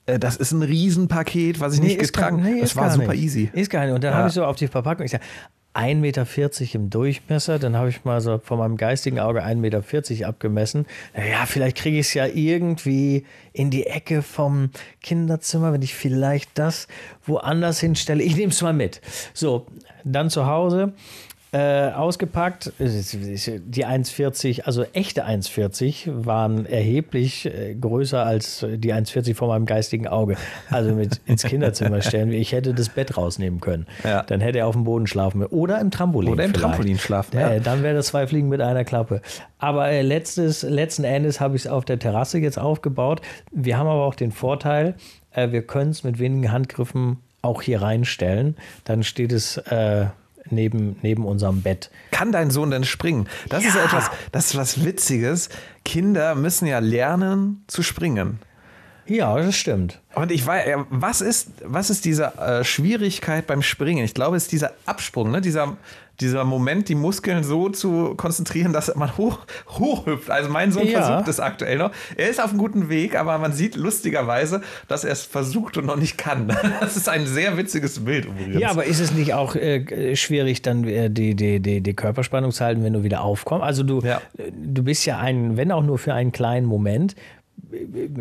äh, 0.07 0.19
das 0.19 0.37
ist 0.37 0.53
ein 0.53 0.63
Riesenpaket, 0.63 1.61
was 1.61 1.75
ich 1.75 1.81
nicht 1.81 1.97
ist 2.01 2.13
gar- 2.13 2.31
getragen 2.31 2.43
habe. 2.45 2.55
nee, 2.57 2.61
das 2.61 2.75
war 2.77 2.91
super 2.91 3.13
nicht. 3.13 3.23
easy. 3.23 3.51
Ist 3.53 3.71
gar 3.71 3.85
nicht. 3.87 3.95
Und 3.95 4.03
dann 4.05 4.13
Ja. 4.13 4.19
habe 4.19 4.29
ich 4.29 4.35
so 4.35 4.45
auf 4.45 4.57
die 4.57 4.67
Verpackung, 4.69 5.05
ich 5.07 5.13
sage, 5.13 5.25
1,40 5.75 5.95
Meter 6.01 6.75
im 6.75 6.91
Durchmesser, 6.91 7.59
dann 7.59 7.77
habe 7.77 7.89
ich 7.89 8.05
mal 8.05 8.21
so 8.21 8.39
von 8.45 8.59
meinem 8.59 8.77
geistigen 8.77 9.19
Auge 9.21 9.43
1,40 9.43 9.57
Meter 10.19 10.29
abgemessen. 10.29 10.85
Naja, 11.17 11.47
vielleicht 11.47 11.79
kriege 11.79 11.99
ich 11.99 12.09
es 12.09 12.15
ja 12.15 12.27
irgendwie 12.27 13.25
in 13.55 13.71
die 13.71 13.87
Ecke 13.87 14.21
vom 14.21 14.69
Kinderzimmer, 15.03 15.73
wenn 15.73 15.81
ich 15.81 15.95
vielleicht 15.95 16.51
das 16.59 16.89
woanders 17.25 17.81
hinstelle. 17.81 18.23
Ich 18.23 18.37
nehme 18.37 18.53
es 18.53 18.61
mal 18.61 18.75
mit. 18.75 19.01
So, 19.33 19.67
dann 20.05 20.29
zu 20.29 20.45
Hause. 20.47 20.93
Äh, 21.55 21.91
ausgepackt, 21.91 22.73
die 22.79 22.87
1,40, 22.87 24.63
also 24.63 24.85
echte 24.95 25.27
1,40 25.27 26.25
waren 26.25 26.65
erheblich 26.65 27.45
äh, 27.45 27.75
größer 27.75 28.25
als 28.25 28.65
die 28.67 28.95
1,40 28.95 29.35
vor 29.35 29.49
meinem 29.49 29.67
geistigen 29.67 30.09
Auge. 30.09 30.39
Also 30.71 30.95
mit 30.95 31.21
ins 31.27 31.43
Kinderzimmer 31.43 32.01
stellen. 32.01 32.33
Ich 32.33 32.53
hätte 32.53 32.73
das 32.73 32.89
Bett 32.89 33.19
rausnehmen 33.19 33.61
können. 33.61 33.87
Ja. 34.03 34.23
Dann 34.23 34.41
hätte 34.41 34.61
er 34.61 34.67
auf 34.67 34.75
dem 34.75 34.85
Boden 34.85 35.07
schlafen 35.07 35.41
müssen. 35.41 35.53
Oder 35.53 35.79
im 35.79 35.91
Trampolin. 35.91 36.33
Oder 36.33 36.45
im 36.45 36.55
vielleicht. 36.55 36.65
Trampolin 36.65 36.99
schlafen, 36.99 37.39
ja. 37.39 37.51
Äh, 37.51 37.61
dann 37.61 37.83
wäre 37.83 37.97
das 37.97 38.07
zwei 38.07 38.27
Fliegen 38.27 38.49
mit 38.49 38.63
einer 38.63 38.85
Klappe. 38.85 39.21
Aber 39.59 39.91
äh, 39.91 40.01
letztes, 40.01 40.63
letzten 40.63 41.05
Endes 41.05 41.39
habe 41.39 41.55
ich 41.57 41.67
es 41.67 41.71
auf 41.71 41.85
der 41.85 41.99
Terrasse 41.99 42.39
jetzt 42.39 42.59
aufgebaut. 42.59 43.21
Wir 43.51 43.77
haben 43.77 43.89
aber 43.89 44.05
auch 44.07 44.15
den 44.15 44.33
Vorteil, 44.33 44.95
äh, 45.33 45.51
wir 45.51 45.67
können 45.67 45.91
es 45.91 46.03
mit 46.03 46.19
wenigen 46.19 46.51
Handgriffen 46.51 47.19
auch 47.43 47.61
hier 47.61 47.83
reinstellen. 47.83 48.57
Dann 48.85 49.03
steht 49.03 49.33
es 49.33 49.59
äh, 49.59 50.07
neben, 50.51 50.97
neben 51.03 51.25
unserem 51.25 51.63
Bett. 51.63 51.91
Kann 52.11 52.33
dein 52.33 52.51
Sohn 52.51 52.71
denn 52.71 52.85
springen? 52.85 53.29
Das 53.49 53.65
ist 53.65 53.75
Ja. 53.75 53.85
etwas, 53.85 54.11
das 54.33 54.47
ist 54.47 54.57
was 54.57 54.85
Witziges. 54.85 55.49
Kinder 55.85 56.35
müssen 56.35 56.67
ja 56.67 56.79
lernen 56.79 57.65
zu 57.67 57.83
springen. 57.83 58.39
Ja, 59.07 59.37
das 59.37 59.57
stimmt. 59.57 60.01
Und 60.15 60.31
ich 60.31 60.47
weiß, 60.47 60.85
was 60.91 61.21
ist, 61.21 61.49
was 61.65 61.91
ist 61.91 62.05
diese 62.05 62.37
äh, 62.39 62.63
Schwierigkeit 62.65 63.47
beim 63.49 63.61
Springen? 63.63 64.05
Ich 64.05 64.15
glaube, 64.15 64.37
es 64.37 64.45
ist 64.45 64.53
dieser 64.53 64.73
Absprung, 64.87 65.31
ne? 65.33 65.41
dieser, 65.41 65.77
dieser 66.23 66.45
Moment, 66.45 66.89
die 66.89 66.95
Muskeln 66.95 67.45
so 67.45 67.69
zu 67.69 68.15
konzentrieren, 68.17 68.73
dass 68.73 68.95
man 68.95 69.17
hoch, 69.19 69.41
hochhüpft. 69.69 70.31
Also 70.31 70.49
mein 70.49 70.73
Sohn 70.73 70.87
Ja. 70.87 71.03
versucht 71.03 71.29
es 71.29 71.41
aktuell 71.41 71.79
noch. 71.79 71.91
Er 72.17 72.31
ist 72.31 72.41
auf 72.43 72.51
einem 72.51 72.59
guten 72.59 72.89
Weg, 72.89 73.15
aber 73.19 73.37
man 73.39 73.53
sieht 73.53 73.77
lustigerweise, 73.77 74.63
dass 74.89 75.05
er 75.05 75.13
es 75.13 75.23
versucht 75.25 75.77
und 75.77 75.87
noch 75.87 75.97
nicht 75.97 76.17
kann. 76.17 76.49
Das 76.81 76.97
ist 76.97 77.09
ein 77.09 77.27
sehr 77.27 77.57
witziges 77.57 78.05
Bild 78.05 78.25
übrigens. 78.25 78.59
Ja, 78.61 78.71
aber 78.71 78.85
ist 78.85 79.01
es 79.01 79.13
nicht 79.13 79.35
auch 79.35 79.55
äh, 79.57 80.17
schwierig, 80.17 80.63
dann 80.63 80.85
äh, 80.85 81.11
die, 81.11 81.35
die, 81.35 81.61
die, 81.61 81.81
die 81.81 81.95
Körperspannung 81.95 82.53
zu 82.53 82.65
halten, 82.65 82.83
wenn 82.85 82.93
du 82.95 83.03
wieder 83.03 83.23
aufkommst? 83.23 83.65
Also 83.65 83.83
du, 83.83 84.01
Ja. 84.01 84.21
du 84.53 84.83
bist 84.83 85.05
ja 85.05 85.19
ein, 85.19 85.57
wenn 85.57 85.71
auch 85.73 85.83
nur 85.83 85.99
für 85.99 86.15
einen 86.15 86.33
kleinen 86.33 86.67
Moment, 86.67 87.15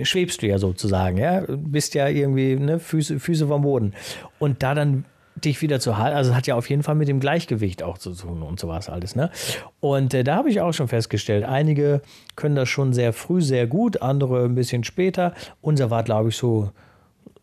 schwebst 0.03 0.41
du 0.41 0.47
ja 0.47 0.57
sozusagen, 0.57 1.17
ja, 1.17 1.43
bist 1.47 1.93
ja 1.93 2.07
irgendwie 2.07 2.55
ne, 2.55 2.79
Füße, 2.79 3.19
Füße 3.19 3.47
vom 3.47 3.61
Boden. 3.63 3.93
Und 4.39 4.63
da 4.63 4.73
dann 4.75 5.05
dich 5.35 5.61
wieder 5.61 5.79
zu 5.79 5.97
halten, 5.97 6.17
also 6.17 6.31
es 6.31 6.37
hat 6.37 6.47
ja 6.47 6.55
auf 6.55 6.69
jeden 6.69 6.83
Fall 6.83 6.95
mit 6.95 7.07
dem 7.07 7.19
Gleichgewicht 7.19 7.83
auch 7.83 7.97
zu 7.97 8.13
tun 8.13 8.43
und 8.43 8.59
sowas 8.59 8.89
alles, 8.89 9.15
ne? 9.15 9.31
Und 9.79 10.13
äh, 10.13 10.23
da 10.23 10.35
habe 10.35 10.49
ich 10.49 10.61
auch 10.61 10.73
schon 10.73 10.87
festgestellt, 10.87 11.45
einige 11.45 12.01
können 12.35 12.55
das 12.55 12.69
schon 12.69 12.93
sehr 12.93 13.13
früh 13.13 13.41
sehr 13.41 13.65
gut, 13.65 14.01
andere 14.01 14.45
ein 14.45 14.55
bisschen 14.55 14.83
später. 14.83 15.33
Unser 15.61 15.89
war, 15.89 16.03
glaube 16.03 16.29
ich, 16.29 16.37
so 16.37 16.71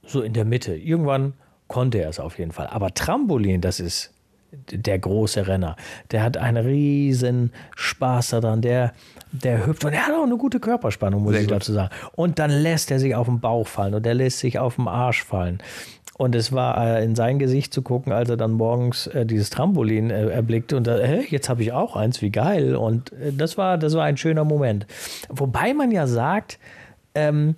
so 0.08 0.22
in 0.22 0.32
der 0.32 0.44
Mitte. 0.44 0.74
Irgendwann 0.74 1.34
konnte 1.68 1.98
er 1.98 2.08
es 2.08 2.18
auf 2.18 2.38
jeden 2.38 2.52
Fall. 2.52 2.66
Aber 2.68 2.94
Trampolin, 2.94 3.60
das 3.60 3.78
ist 3.80 4.12
der 4.50 4.98
große 4.98 5.46
Renner. 5.46 5.76
Der 6.10 6.22
hat 6.22 6.38
einen 6.38 6.64
riesen 6.64 7.52
Spaß 7.76 8.30
daran. 8.30 8.62
Der, 8.62 8.92
der 9.30 9.66
hüpft 9.66 9.84
und 9.84 9.92
er 9.92 10.06
hat 10.06 10.14
auch 10.14 10.24
eine 10.24 10.38
gute 10.38 10.58
Körperspannung, 10.58 11.22
muss 11.22 11.32
Sehr 11.32 11.42
ich 11.42 11.48
gut. 11.48 11.56
dazu 11.56 11.72
sagen. 11.74 11.90
Und 12.12 12.38
dann 12.38 12.50
lässt 12.50 12.90
er 12.90 12.98
sich 12.98 13.14
auf 13.14 13.26
den 13.26 13.40
Bauch 13.40 13.66
fallen 13.66 13.94
und 13.94 14.06
er 14.06 14.14
lässt 14.14 14.38
sich 14.38 14.58
auf 14.58 14.76
den 14.76 14.88
Arsch 14.88 15.22
fallen. 15.22 15.58
Und 16.18 16.34
es 16.34 16.52
war 16.52 16.98
äh, 16.98 17.04
in 17.04 17.14
sein 17.14 17.38
Gesicht 17.38 17.72
zu 17.72 17.80
gucken, 17.80 18.12
als 18.12 18.28
er 18.28 18.36
dann 18.36 18.52
morgens 18.52 19.06
äh, 19.06 19.24
dieses 19.24 19.50
Trampolin 19.50 20.10
äh, 20.10 20.26
erblickte 20.26 20.76
und 20.76 20.86
da, 20.86 20.98
hä, 20.98 21.24
jetzt 21.28 21.48
habe 21.48 21.62
ich 21.62 21.72
auch 21.72 21.94
eins, 21.94 22.20
wie 22.20 22.30
geil. 22.30 22.74
Und 22.74 23.12
das, 23.32 23.56
war, 23.56 23.78
das 23.78 23.94
war 23.94 24.04
ein 24.04 24.16
schöner 24.16 24.44
Moment. 24.44 24.86
Wobei 25.28 25.72
man 25.74 25.92
ja 25.92 26.08
sagt, 26.08 26.58
ähm, 27.14 27.54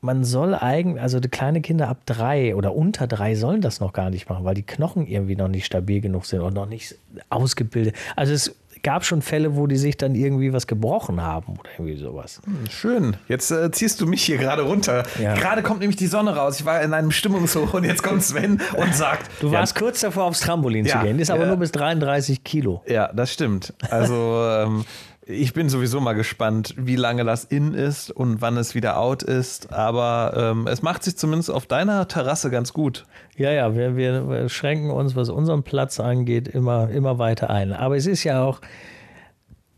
man 0.00 0.22
soll 0.22 0.54
eigentlich, 0.54 1.02
also 1.02 1.18
die 1.18 1.28
kleine 1.28 1.60
Kinder 1.60 1.88
ab 1.88 1.98
drei 2.06 2.54
oder 2.54 2.76
unter 2.76 3.08
drei 3.08 3.34
sollen 3.34 3.60
das 3.60 3.80
noch 3.80 3.92
gar 3.92 4.10
nicht 4.10 4.28
machen, 4.28 4.44
weil 4.44 4.54
die 4.54 4.62
Knochen 4.62 5.04
irgendwie 5.06 5.34
noch 5.34 5.48
nicht 5.48 5.66
stabil 5.66 6.00
genug 6.00 6.26
sind 6.26 6.42
und 6.42 6.54
noch 6.54 6.66
nicht 6.66 6.94
ausgebildet. 7.28 7.96
Also 8.14 8.32
es 8.32 8.54
gab 8.86 9.04
schon 9.04 9.20
Fälle, 9.20 9.56
wo 9.56 9.66
die 9.66 9.74
sich 9.78 9.96
dann 9.96 10.14
irgendwie 10.14 10.52
was 10.52 10.68
gebrochen 10.68 11.20
haben 11.20 11.54
oder 11.58 11.68
irgendwie 11.76 11.96
sowas. 11.96 12.40
Schön. 12.70 13.16
Jetzt 13.26 13.50
äh, 13.50 13.68
ziehst 13.72 14.00
du 14.00 14.06
mich 14.06 14.22
hier 14.22 14.38
gerade 14.38 14.62
runter. 14.62 15.02
Ja. 15.20 15.34
Gerade 15.34 15.64
kommt 15.64 15.80
nämlich 15.80 15.96
die 15.96 16.06
Sonne 16.06 16.36
raus. 16.36 16.60
Ich 16.60 16.66
war 16.66 16.80
in 16.82 16.94
einem 16.94 17.10
Stimmungshoch 17.10 17.74
und 17.74 17.82
jetzt 17.82 18.04
kommt 18.04 18.22
Sven 18.22 18.60
und 18.76 18.94
sagt. 18.94 19.28
Du 19.40 19.50
warst 19.50 19.74
kurz 19.74 20.02
davor, 20.02 20.26
aufs 20.26 20.38
Trampolin 20.38 20.86
Ja, 20.86 21.00
zu 21.00 21.04
gehen, 21.04 21.18
ist 21.18 21.32
aber 21.32 21.42
ja. 21.42 21.48
nur 21.48 21.56
bis 21.56 21.72
33 21.72 22.44
Kilo. 22.44 22.84
Ja, 22.86 23.12
das 23.12 23.32
stimmt. 23.32 23.74
Also 23.90 24.46
ähm, 24.48 24.84
ich 25.28 25.52
bin 25.52 25.68
sowieso 25.68 26.00
mal 26.00 26.12
gespannt, 26.12 26.72
wie 26.78 26.94
lange 26.94 27.24
das 27.24 27.44
in 27.44 27.74
ist 27.74 28.12
und 28.12 28.40
wann 28.40 28.56
es 28.56 28.76
wieder 28.76 28.98
out 28.98 29.24
ist. 29.24 29.72
Aber 29.72 30.32
ähm, 30.36 30.68
es 30.68 30.82
macht 30.82 31.02
sich 31.02 31.16
zumindest 31.16 31.50
auf 31.50 31.66
deiner 31.66 32.06
Terrasse 32.06 32.48
ganz 32.48 32.72
gut. 32.72 33.04
Ja, 33.36 33.50
ja, 33.50 33.74
wir, 33.74 33.96
wir 33.96 34.48
schränken 34.48 34.90
uns, 34.90 35.16
was 35.16 35.28
unseren 35.28 35.64
Platz 35.64 35.98
angeht, 35.98 36.46
immer, 36.46 36.90
immer 36.90 37.18
weiter 37.18 37.50
ein. 37.50 37.72
Aber 37.72 37.96
es 37.96 38.06
ist 38.06 38.22
ja 38.22 38.44
auch, 38.44 38.60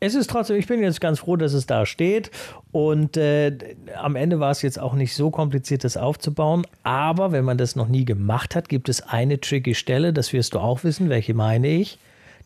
es 0.01 0.15
ist 0.15 0.29
trotzdem, 0.29 0.57
ich 0.57 0.67
bin 0.67 0.83
jetzt 0.83 1.01
ganz 1.01 1.21
froh, 1.21 1.37
dass 1.37 1.55
es 1.55 1.67
da 1.67 1.87
steht. 1.87 2.31
Und 2.71 3.17
äh, 3.17 3.57
am 3.97 4.17
Ende 4.17 4.41
war 4.41 4.51
es 4.51 4.61
jetzt 4.61 4.79
auch 4.79 4.93
nicht 4.93 5.15
so 5.15 5.31
kompliziert, 5.31 5.83
das 5.83 5.97
aufzubauen. 5.97 6.67
Aber 6.83 7.33
wenn 7.33 7.47
man 7.47 7.57
das 7.57 7.75
noch 7.75 7.89
nie 7.89 8.05
gemacht 8.05 8.55
hat, 8.55 8.69
gibt 8.69 8.91
es 8.91 9.01
eine 9.01 9.41
tricky 9.41 9.75
Stelle, 9.75 10.13
das 10.13 10.35
wirst 10.35 10.53
du 10.53 10.59
auch 10.59 10.85
wissen, 10.85 11.09
welche 11.09 11.33
meine 11.33 11.69
ich. 11.69 11.99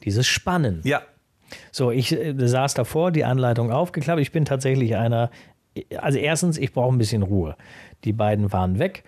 Dieses 0.04 0.26
Spannen. 0.26 0.80
Ja. 0.84 1.02
So, 1.70 1.90
ich 1.90 2.12
äh, 2.12 2.34
saß 2.36 2.74
davor, 2.74 3.10
die 3.10 3.24
Anleitung 3.24 3.70
aufgeklappt. 3.70 4.20
Ich 4.20 4.32
bin 4.32 4.44
tatsächlich 4.44 4.96
einer. 4.96 5.30
Also 5.96 6.18
erstens, 6.18 6.58
ich 6.58 6.72
brauche 6.72 6.94
ein 6.94 6.98
bisschen 6.98 7.22
Ruhe. 7.22 7.56
Die 8.04 8.12
beiden 8.12 8.52
waren 8.52 8.78
weg. 8.78 9.04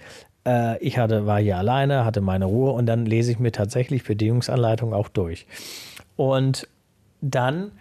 Äh, 0.46 0.78
ich 0.78 0.98
hatte, 0.98 1.26
war 1.26 1.40
hier 1.40 1.58
alleine, 1.58 2.04
hatte 2.04 2.20
meine 2.20 2.46
Ruhe 2.46 2.72
und 2.72 2.86
dann 2.86 3.06
lese 3.06 3.32
ich 3.32 3.38
mir 3.38 3.52
tatsächlich 3.52 4.04
Bedienungsanleitung 4.04 4.94
auch 4.94 5.08
durch. 5.08 5.46
Und 6.16 6.68
dann 7.20 7.72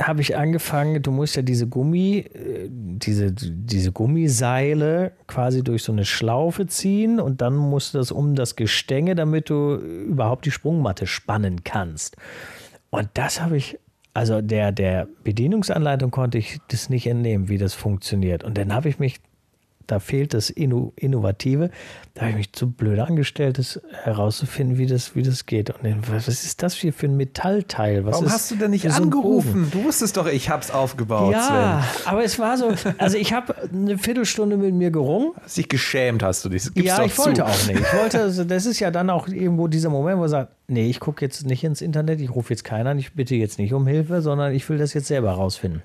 habe 0.00 0.22
ich 0.22 0.36
angefangen, 0.36 1.02
du 1.02 1.10
musst 1.10 1.36
ja 1.36 1.42
diese 1.42 1.66
Gummi, 1.66 2.18
äh, 2.18 2.68
diese, 2.70 3.32
diese 3.32 3.92
Gummiseile 3.92 5.12
quasi 5.26 5.62
durch 5.62 5.82
so 5.82 5.92
eine 5.92 6.04
Schlaufe 6.04 6.66
ziehen 6.66 7.20
und 7.20 7.40
dann 7.40 7.56
musst 7.56 7.94
du 7.94 7.98
das 7.98 8.10
um 8.10 8.34
das 8.34 8.56
Gestänge, 8.56 9.14
damit 9.14 9.50
du 9.50 9.74
überhaupt 9.74 10.46
die 10.46 10.50
Sprungmatte 10.50 11.06
spannen 11.06 11.62
kannst. 11.64 12.16
Und 12.92 13.08
das 13.14 13.40
habe 13.40 13.56
ich, 13.56 13.78
also 14.12 14.42
der, 14.42 14.70
der 14.70 15.08
Bedienungsanleitung 15.24 16.10
konnte 16.10 16.36
ich 16.36 16.58
das 16.68 16.90
nicht 16.90 17.06
entnehmen, 17.06 17.48
wie 17.48 17.56
das 17.56 17.72
funktioniert. 17.72 18.44
Und 18.44 18.58
dann 18.58 18.72
habe 18.72 18.90
ich 18.90 18.98
mich, 18.98 19.18
da 19.92 19.98
fehlt 20.00 20.32
das 20.32 20.48
Inno, 20.48 20.92
Innovative, 20.96 21.70
da 22.14 22.22
habe 22.22 22.30
ich 22.30 22.36
mich 22.36 22.52
zu 22.52 22.70
blöd 22.70 22.98
angestellt, 22.98 23.58
das 23.58 23.80
herauszufinden, 24.02 24.78
wie 24.78 24.86
das, 24.86 25.14
wie 25.14 25.22
das 25.22 25.44
geht. 25.46 25.68
Und 25.70 25.84
dann, 25.84 26.02
was 26.10 26.28
ist 26.28 26.62
das 26.62 26.74
hier 26.74 26.92
für 26.94 27.06
ein 27.06 27.16
Metallteil? 27.16 28.04
Was 28.06 28.14
Warum 28.14 28.32
hast 28.32 28.50
du 28.50 28.56
denn 28.56 28.70
nicht 28.70 28.90
so 28.90 29.02
angerufen? 29.02 29.68
Du 29.70 29.84
wusstest 29.84 30.16
doch, 30.16 30.26
ich 30.26 30.48
hab's 30.48 30.70
aufgebaut, 30.70 31.32
Ja, 31.32 31.82
Sven. 31.82 32.08
aber 32.12 32.24
es 32.24 32.38
war 32.38 32.56
so, 32.56 32.72
also 32.98 33.18
ich 33.18 33.32
habe 33.34 33.54
eine 33.72 33.98
Viertelstunde 33.98 34.56
mit 34.56 34.74
mir 34.74 34.90
gerungen. 34.90 35.32
Hast 35.42 35.58
dich 35.58 35.68
geschämt, 35.68 36.22
hast 36.22 36.44
du 36.44 36.48
dich. 36.48 36.70
Ja, 36.74 37.04
ich 37.04 37.16
wollte 37.18 37.42
zu. 37.42 37.46
auch 37.46 37.66
nicht. 37.66 37.80
Ich 37.80 37.92
wollte, 37.94 38.20
also 38.20 38.44
das 38.44 38.64
ist 38.66 38.80
ja 38.80 38.90
dann 38.90 39.10
auch 39.10 39.28
irgendwo 39.28 39.68
dieser 39.68 39.90
Moment, 39.90 40.16
wo 40.16 40.20
man 40.20 40.30
sagt, 40.30 40.52
nee, 40.68 40.88
ich 40.88 41.00
gucke 41.00 41.24
jetzt 41.24 41.44
nicht 41.46 41.64
ins 41.64 41.82
Internet, 41.82 42.20
ich 42.20 42.34
rufe 42.34 42.52
jetzt 42.52 42.64
keinen 42.64 42.86
an, 42.86 42.98
ich 42.98 43.12
bitte 43.12 43.34
jetzt 43.34 43.58
nicht 43.58 43.74
um 43.74 43.86
Hilfe, 43.86 44.22
sondern 44.22 44.54
ich 44.54 44.68
will 44.68 44.78
das 44.78 44.94
jetzt 44.94 45.06
selber 45.08 45.32
rausfinden. 45.32 45.82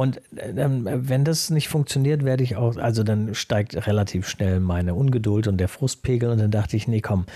Und 0.00 0.22
äh, 0.34 0.54
dann, 0.54 0.86
äh, 0.86 1.10
wenn 1.10 1.26
das 1.26 1.50
nicht 1.50 1.68
funktioniert, 1.68 2.24
werde 2.24 2.42
ich 2.42 2.56
auch, 2.56 2.78
also 2.78 3.02
dann 3.02 3.34
steigt 3.34 3.86
relativ 3.86 4.26
schnell 4.26 4.58
meine 4.58 4.94
Ungeduld 4.94 5.46
und 5.46 5.58
der 5.58 5.68
Frustpegel 5.68 6.30
und 6.30 6.40
dann 6.40 6.50
dachte 6.50 6.74
ich, 6.74 6.88
nee, 6.88 7.02
komm, 7.02 7.26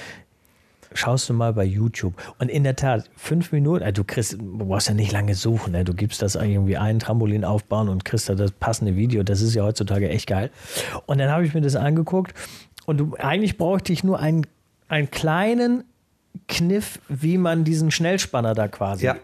schaust 0.95 1.29
du 1.29 1.35
mal 1.35 1.53
bei 1.53 1.65
YouTube. 1.65 2.15
Und 2.39 2.51
in 2.51 2.65
der 2.65 2.75
Tat, 2.75 3.11
fünf 3.17 3.53
Minuten, 3.53 3.85
äh, 3.85 3.93
du 3.93 4.03
kriegst, 4.03 4.41
du 4.41 4.67
brauchst 4.67 4.89
ja 4.89 4.95
nicht 4.95 5.13
lange 5.13 5.35
suchen, 5.35 5.73
ne? 5.73 5.85
du 5.85 5.93
gibst 5.93 6.23
das 6.23 6.37
irgendwie 6.37 6.79
ein, 6.79 7.01
Trampolin 7.01 7.45
aufbauen 7.45 7.91
und 7.91 8.07
kriegst 8.07 8.31
da 8.31 8.35
das 8.35 8.53
passende 8.53 8.97
Video. 8.97 9.23
Das 9.25 9.43
ist 9.43 9.55
ja 9.55 9.63
heutzutage 9.63 10.09
echt 10.09 10.27
geil. 10.27 10.51
Und 11.05 11.19
dann 11.19 11.29
habe 11.31 11.45
ich 11.45 11.53
mir 11.53 11.61
das 11.61 11.77
angeguckt 11.77 12.33
und 12.87 12.97
du, 12.97 13.15
eigentlich 13.19 13.59
bräuchte 13.59 13.93
ich 13.93 14.05
nur 14.05 14.21
einen, 14.21 14.47
einen 14.89 15.11
kleinen 15.11 15.85
Kniff, 16.49 16.99
wie 17.11 17.37
man 17.37 17.65
diesen 17.65 17.91
Schnellspanner 17.91 18.55
da 18.55 18.69
quasi 18.69 19.05
Ja. 19.05 19.17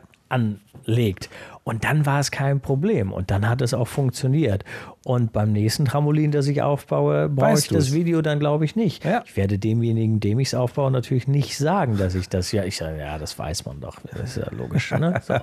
Anlegt. 0.86 1.28
Und 1.62 1.84
dann 1.84 2.06
war 2.06 2.18
es 2.20 2.30
kein 2.30 2.60
Problem. 2.60 3.12
Und 3.12 3.30
dann 3.30 3.48
hat 3.48 3.60
es 3.60 3.74
auch 3.74 3.86
funktioniert. 3.86 4.64
Und 5.04 5.32
beim 5.32 5.52
nächsten 5.52 5.84
Trampolin, 5.84 6.30
das 6.32 6.46
ich 6.46 6.62
aufbaue, 6.62 7.28
brauche 7.28 7.52
Weißt 7.52 7.64
ich 7.66 7.68
das 7.76 7.86
du's? 7.86 7.94
Video 7.94 8.22
dann, 8.22 8.38
glaube 8.40 8.64
ich, 8.64 8.76
nicht. 8.76 9.04
Ja. 9.04 9.22
Ich 9.26 9.36
werde 9.36 9.58
demjenigen, 9.58 10.20
dem 10.20 10.40
ich 10.40 10.48
es 10.48 10.54
aufbaue, 10.54 10.90
natürlich 10.90 11.28
nicht 11.28 11.56
sagen, 11.56 11.96
dass 11.98 12.14
ich 12.14 12.28
das 12.28 12.50
ja. 12.52 12.64
Ich 12.64 12.76
sage, 12.76 12.98
ja, 12.98 13.18
das 13.18 13.38
weiß 13.38 13.66
man 13.66 13.80
doch. 13.80 13.98
Das 14.12 14.36
ist 14.36 14.36
ja 14.38 14.50
logisch. 14.50 14.90
Ne? 14.92 15.14
So. 15.22 15.34
nee, 15.34 15.40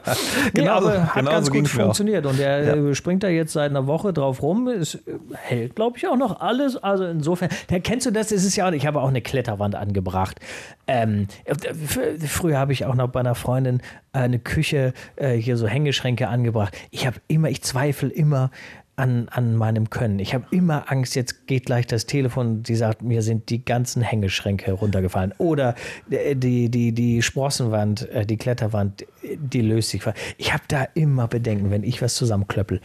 Genau 0.54 0.82
so- 0.82 0.88
aber 0.90 1.04
hat 1.08 1.14
genau 1.16 1.32
ganz 1.32 1.48
so 1.48 1.54
gut 1.54 1.68
funktioniert. 1.68 2.26
Und 2.26 2.40
der 2.40 2.76
äh, 2.76 2.96
springt 2.96 3.24
da 3.24 3.30
jetzt 3.30 3.54
seit 3.54 3.70
einer 3.70 3.86
Woche 3.88 4.12
drauf 4.12 4.42
rum. 4.42 4.68
Es 4.68 4.96
äh, 4.96 5.00
hält, 5.36 5.76
glaube 5.76 5.98
ich, 5.98 6.08
auch 6.08 6.18
noch 6.18 6.42
alles. 6.42 6.76
Also 6.78 7.06
insofern, 7.06 7.50
da 7.68 7.80
kennst 7.80 8.06
du 8.08 8.12
das, 8.12 8.30
das 8.30 8.44
ist 8.44 8.56
ja 8.56 8.68
auch, 8.68 8.72
ich 8.74 8.86
habe 8.88 9.02
auch 9.02 9.08
eine 9.10 9.22
Kletterwand 9.22 9.76
angebracht. 9.76 10.40
Ähm, 10.88 11.28
f- 11.46 12.00
früher 12.28 12.58
habe 12.58 12.74
ich 12.74 12.86
auch 12.86 12.96
noch 12.96 13.10
bei 13.10 13.20
einer 13.20 13.36
Freundin 13.36 13.82
äh, 14.14 14.20
eine 14.20 14.40
Küche, 14.40 14.94
äh, 15.18 15.36
hier 15.36 15.58
so 15.58 15.68
Hängeschränke 15.68 16.28
angebracht. 16.28 16.76
Ich 16.92 17.06
habe 17.06 17.18
immer, 17.28 17.50
ich 17.50 17.62
zweifle 17.62 18.10
immer 18.10 18.52
an, 18.98 19.30
an 19.30 19.56
meinem 19.56 19.90
Können. 19.90 20.18
Ich 20.18 20.34
habe 20.34 20.46
immer 20.50 20.92
Angst, 20.92 21.16
jetzt 21.16 21.46
geht 21.46 21.68
gleich 21.68 21.86
das 21.86 22.08
Telefon, 22.08 22.64
die 22.64 22.76
sagt, 22.76 23.04
mir 23.04 23.22
sind 23.22 23.50
die 23.50 23.64
ganzen 23.64 24.02
Hängeschränke 24.02 24.72
runtergefallen. 24.72 25.34
Oder 25.38 25.76
äh, 26.10 26.36
die, 26.36 26.70
die, 26.70 26.92
die 26.92 27.22
Sprossenwand, 27.22 28.10
äh, 28.10 28.26
die 28.26 28.38
Kletterwand, 28.38 29.06
die 29.22 29.62
löst 29.62 29.92
sich. 29.92 30.02
Ich 30.38 30.52
habe 30.52 30.64
da 30.68 30.84
immer 30.96 31.28
Bedenken, 31.28 31.70
wenn 31.70 31.84
ich 31.84 32.02
was 32.02 32.16
zusammenklöppel. 32.16 32.82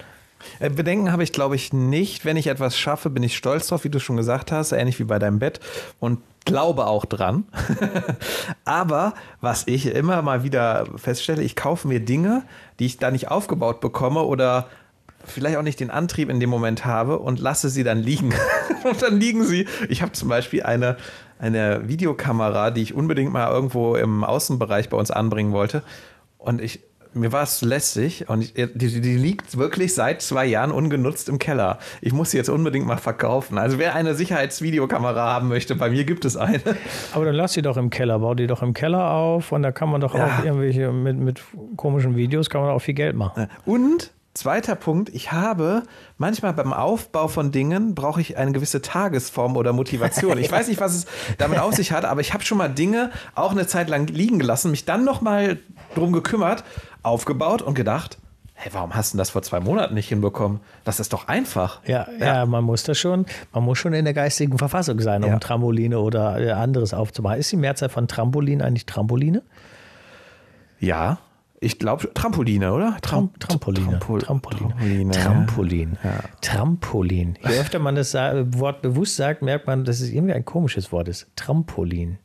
Äh, 0.60 0.70
Bedenken 0.70 1.12
habe 1.12 1.22
ich, 1.22 1.32
glaube 1.32 1.56
ich, 1.56 1.72
nicht. 1.72 2.24
Wenn 2.24 2.36
ich 2.36 2.46
etwas 2.46 2.76
schaffe, 2.76 3.10
bin 3.10 3.22
ich 3.22 3.36
stolz 3.36 3.68
drauf, 3.68 3.84
wie 3.84 3.90
du 3.90 4.00
schon 4.00 4.16
gesagt 4.16 4.52
hast, 4.52 4.72
ähnlich 4.72 4.98
wie 4.98 5.04
bei 5.04 5.18
deinem 5.18 5.38
Bett 5.38 5.60
und 6.00 6.20
glaube 6.44 6.86
auch 6.86 7.04
dran. 7.04 7.44
Aber 8.64 9.14
was 9.40 9.64
ich 9.66 9.86
immer 9.86 10.22
mal 10.22 10.42
wieder 10.42 10.86
feststelle, 10.96 11.42
ich 11.42 11.56
kaufe 11.56 11.88
mir 11.88 12.00
Dinge, 12.00 12.42
die 12.78 12.86
ich 12.86 12.98
da 12.98 13.10
nicht 13.10 13.30
aufgebaut 13.30 13.80
bekomme 13.80 14.22
oder 14.22 14.68
vielleicht 15.24 15.56
auch 15.56 15.62
nicht 15.62 15.80
den 15.80 15.90
Antrieb 15.90 16.28
in 16.28 16.40
dem 16.40 16.50
Moment 16.50 16.84
habe 16.84 17.18
und 17.18 17.38
lasse 17.38 17.68
sie 17.68 17.84
dann 17.84 17.98
liegen. 17.98 18.34
und 18.84 19.02
dann 19.02 19.18
liegen 19.18 19.44
sie. 19.44 19.66
Ich 19.88 20.02
habe 20.02 20.12
zum 20.12 20.28
Beispiel 20.28 20.62
eine, 20.62 20.96
eine 21.38 21.88
Videokamera, 21.88 22.70
die 22.70 22.82
ich 22.82 22.94
unbedingt 22.94 23.32
mal 23.32 23.50
irgendwo 23.50 23.96
im 23.96 24.24
Außenbereich 24.24 24.88
bei 24.88 24.96
uns 24.96 25.10
anbringen 25.10 25.52
wollte. 25.52 25.82
Und 26.38 26.60
ich, 26.60 26.80
mir 27.14 27.32
war 27.32 27.42
es 27.42 27.62
lästig 27.62 28.28
und 28.28 28.42
ich, 28.42 28.54
die, 28.54 29.00
die, 29.00 29.16
liegt 29.16 29.56
wirklich 29.56 29.94
seit 29.94 30.22
zwei 30.22 30.46
Jahren 30.46 30.70
ungenutzt 30.70 31.28
im 31.28 31.38
Keller. 31.38 31.78
Ich 32.00 32.12
muss 32.12 32.30
sie 32.30 32.36
jetzt 32.36 32.48
unbedingt 32.48 32.86
mal 32.86 32.96
verkaufen. 32.96 33.58
Also 33.58 33.78
wer 33.78 33.94
eine 33.94 34.14
Sicherheitsvideokamera 34.14 35.32
haben 35.32 35.48
möchte, 35.48 35.74
bei 35.74 35.90
mir 35.90 36.04
gibt 36.04 36.24
es 36.24 36.36
eine. 36.36 36.60
Aber 37.12 37.24
dann 37.24 37.34
lass 37.34 37.52
sie 37.52 37.62
doch 37.62 37.76
im 37.76 37.90
Keller, 37.90 38.18
bau 38.18 38.34
die 38.34 38.46
doch 38.46 38.62
im 38.62 38.72
Keller 38.74 39.10
auf 39.10 39.52
und 39.52 39.62
da 39.62 39.72
kann 39.72 39.90
man 39.90 40.00
doch 40.00 40.14
ja. 40.14 40.26
auch 40.26 40.44
irgendwelche 40.44 40.92
mit, 40.92 41.18
mit 41.18 41.42
komischen 41.76 42.16
Videos 42.16 42.50
kann 42.50 42.62
man 42.62 42.70
auch 42.70 42.80
viel 42.80 42.94
Geld 42.94 43.16
machen. 43.16 43.48
Und 43.64 44.12
Zweiter 44.34 44.76
Punkt, 44.76 45.10
ich 45.10 45.30
habe 45.30 45.82
manchmal 46.16 46.54
beim 46.54 46.72
Aufbau 46.72 47.28
von 47.28 47.52
Dingen 47.52 47.94
brauche 47.94 48.18
ich 48.20 48.38
eine 48.38 48.52
gewisse 48.52 48.80
Tagesform 48.80 49.58
oder 49.58 49.74
Motivation. 49.74 50.38
Ich 50.38 50.50
weiß 50.52 50.68
nicht, 50.68 50.80
was 50.80 50.94
es 50.94 51.06
damit 51.36 51.58
auf 51.58 51.74
sich 51.74 51.92
hat, 51.92 52.06
aber 52.06 52.22
ich 52.22 52.32
habe 52.32 52.42
schon 52.42 52.56
mal 52.56 52.68
Dinge 52.68 53.10
auch 53.34 53.50
eine 53.50 53.66
Zeit 53.66 53.90
lang 53.90 54.06
liegen 54.06 54.38
gelassen, 54.38 54.70
mich 54.70 54.86
dann 54.86 55.04
nochmal 55.04 55.58
drum 55.94 56.12
gekümmert, 56.12 56.64
aufgebaut 57.02 57.60
und 57.60 57.74
gedacht, 57.74 58.16
hey, 58.54 58.72
warum 58.72 58.94
hast 58.94 59.12
du 59.12 59.18
das 59.18 59.28
vor 59.28 59.42
zwei 59.42 59.60
Monaten 59.60 59.92
nicht 59.92 60.08
hinbekommen? 60.08 60.60
Das 60.84 60.98
ist 60.98 61.12
doch 61.12 61.28
einfach. 61.28 61.80
Ja, 61.84 62.06
ja, 62.18 62.26
ja 62.26 62.46
man 62.46 62.64
muss 62.64 62.84
das 62.84 62.98
schon, 62.98 63.26
man 63.52 63.64
muss 63.64 63.78
schon 63.78 63.92
in 63.92 64.06
der 64.06 64.14
geistigen 64.14 64.56
Verfassung 64.56 64.98
sein, 65.00 65.24
um 65.24 65.30
ja. 65.30 65.38
Trampoline 65.40 65.98
oder 65.98 66.40
äh, 66.40 66.52
anderes 66.52 66.94
aufzubauen. 66.94 67.38
Ist 67.38 67.52
die 67.52 67.56
Mehrzahl 67.56 67.90
von 67.90 68.08
Trampolin 68.08 68.62
eigentlich 68.62 68.86
Trampoline? 68.86 69.42
Ja, 70.80 71.18
ich 71.62 71.78
glaube, 71.78 72.12
Trampoline, 72.12 72.72
oder? 72.72 72.96
Tram 73.02 73.30
Trampoline. 73.38 73.98
Trampol 73.98 74.20
Trampoline. 74.20 74.70
Trampoline. 74.70 75.10
Trampolin. 75.12 75.98
Ja. 76.02 76.20
Trampolin. 76.40 77.38
Je 77.48 77.58
öfter 77.58 77.78
man 77.78 77.94
das 77.94 78.14
Wort 78.14 78.82
bewusst 78.82 79.16
sagt, 79.16 79.42
merkt 79.42 79.66
man, 79.66 79.84
dass 79.84 80.00
es 80.00 80.10
irgendwie 80.10 80.34
ein 80.34 80.44
komisches 80.44 80.90
Wort 80.90 81.08
ist. 81.08 81.28
Trampolin. 81.36 82.18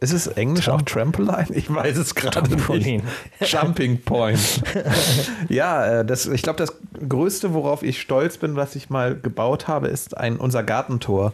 Ist 0.00 0.12
es 0.12 0.26
Englisch 0.28 0.66
Tram 0.66 0.76
auch 0.76 0.82
Trampoline? 0.82 1.46
Ich 1.50 1.74
weiß 1.74 1.96
es 1.96 2.14
gerade 2.14 2.54
nicht. 2.54 3.02
Jumping 3.40 4.00
Point. 4.02 4.62
ja, 5.48 6.00
äh, 6.00 6.04
das, 6.04 6.26
ich 6.26 6.42
glaube, 6.42 6.58
das 6.58 6.74
Größte, 7.08 7.54
worauf 7.54 7.82
ich 7.82 8.00
stolz 8.00 8.38
bin, 8.38 8.54
was 8.54 8.76
ich 8.76 8.90
mal 8.90 9.16
gebaut 9.18 9.66
habe, 9.66 9.88
ist 9.88 10.16
ein, 10.16 10.36
unser 10.36 10.62
Gartentor. 10.62 11.32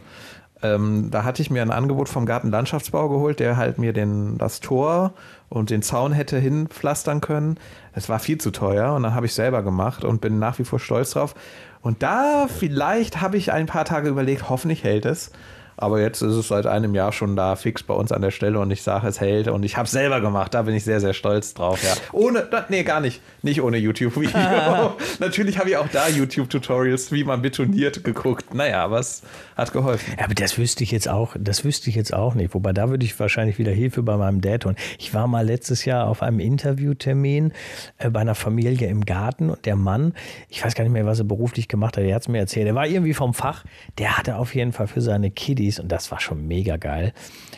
Ähm, 0.64 1.10
da 1.10 1.24
hatte 1.24 1.42
ich 1.42 1.50
mir 1.50 1.60
ein 1.60 1.70
Angebot 1.70 2.08
vom 2.08 2.24
Gartenlandschaftsbau 2.24 3.10
geholt, 3.10 3.38
der 3.38 3.58
halt 3.58 3.76
mir 3.76 3.92
den, 3.92 4.38
das 4.38 4.60
Tor 4.60 5.12
und 5.50 5.68
den 5.68 5.82
Zaun 5.82 6.12
hätte 6.12 6.38
hinpflastern 6.38 7.20
können. 7.20 7.58
Es 7.92 8.08
war 8.08 8.18
viel 8.18 8.38
zu 8.38 8.50
teuer 8.50 8.94
und 8.94 9.02
dann 9.02 9.14
habe 9.14 9.26
ich 9.26 9.34
selber 9.34 9.62
gemacht 9.62 10.04
und 10.04 10.22
bin 10.22 10.38
nach 10.38 10.58
wie 10.58 10.64
vor 10.64 10.80
stolz 10.80 11.10
drauf. 11.10 11.34
Und 11.82 12.02
da 12.02 12.46
vielleicht 12.48 13.20
habe 13.20 13.36
ich 13.36 13.52
ein 13.52 13.66
paar 13.66 13.84
Tage 13.84 14.08
überlegt, 14.08 14.48
hoffentlich 14.48 14.84
hält 14.84 15.04
es. 15.04 15.32
Aber 15.76 16.00
jetzt 16.00 16.22
ist 16.22 16.34
es 16.34 16.48
seit 16.48 16.66
einem 16.66 16.94
Jahr 16.94 17.12
schon 17.12 17.36
da 17.36 17.56
fix 17.56 17.82
bei 17.82 17.94
uns 17.94 18.12
an 18.12 18.22
der 18.22 18.30
Stelle 18.30 18.60
und 18.60 18.70
ich 18.70 18.82
sage, 18.82 19.06
es 19.08 19.20
hält 19.20 19.48
und 19.48 19.64
ich 19.64 19.76
habe 19.76 19.86
es 19.86 19.92
selber 19.92 20.20
gemacht. 20.20 20.54
Da 20.54 20.62
bin 20.62 20.74
ich 20.74 20.84
sehr, 20.84 21.00
sehr 21.00 21.14
stolz 21.14 21.54
drauf. 21.54 21.82
Ja. 21.82 21.94
Ohne, 22.12 22.46
nee, 22.68 22.82
gar 22.82 23.00
nicht. 23.00 23.20
Nicht 23.42 23.60
ohne 23.60 23.76
YouTube-Video. 23.76 24.92
Natürlich 25.18 25.58
habe 25.58 25.70
ich 25.70 25.76
auch 25.76 25.88
da 25.88 26.08
YouTube-Tutorials, 26.08 27.12
wie 27.12 27.24
man 27.24 27.42
betoniert, 27.42 28.04
geguckt. 28.04 28.54
Naja, 28.54 28.84
aber 28.84 29.00
es 29.00 29.22
hat 29.56 29.72
geholfen. 29.72 30.14
Ja, 30.18 30.24
aber 30.24 30.34
das 30.34 30.58
wüsste 30.58 30.84
ich 30.84 30.90
jetzt 30.90 31.08
auch, 31.08 31.36
das 31.38 31.64
wüsste 31.64 31.90
ich 31.90 31.96
jetzt 31.96 32.14
auch 32.14 32.34
nicht. 32.34 32.54
Wobei 32.54 32.72
da 32.72 32.88
würde 32.88 33.04
ich 33.04 33.18
wahrscheinlich 33.18 33.58
wieder 33.58 33.72
Hilfe 33.72 34.02
bei 34.02 34.16
meinem 34.16 34.40
Dad 34.40 34.64
holen. 34.64 34.76
Ich 34.98 35.12
war 35.14 35.26
mal 35.26 35.44
letztes 35.44 35.84
Jahr 35.84 36.06
auf 36.08 36.22
einem 36.22 36.40
Interviewtermin 36.40 37.52
äh, 37.98 38.10
bei 38.10 38.20
einer 38.20 38.34
Familie 38.34 38.88
im 38.88 39.04
Garten 39.04 39.50
und 39.50 39.66
der 39.66 39.76
Mann, 39.76 40.14
ich 40.48 40.64
weiß 40.64 40.74
gar 40.74 40.84
nicht 40.84 40.92
mehr, 40.92 41.06
was 41.06 41.18
er 41.18 41.24
beruflich 41.24 41.68
gemacht 41.68 41.96
hat, 41.96 42.04
der 42.04 42.14
hat 42.14 42.22
es 42.22 42.28
mir 42.28 42.38
erzählt. 42.38 42.66
Er 42.66 42.74
war 42.74 42.86
irgendwie 42.86 43.14
vom 43.14 43.34
Fach. 43.34 43.64
Der 43.98 44.16
hatte 44.16 44.36
auf 44.36 44.54
jeden 44.54 44.72
Fall 44.72 44.86
für 44.86 45.00
seine 45.00 45.30
Kiddies 45.30 45.63
Kiddies, 45.64 45.80
und 45.80 45.90
das 45.90 46.10
war 46.10 46.20
schon 46.20 46.46
mega 46.46 46.76
geil, 46.76 47.12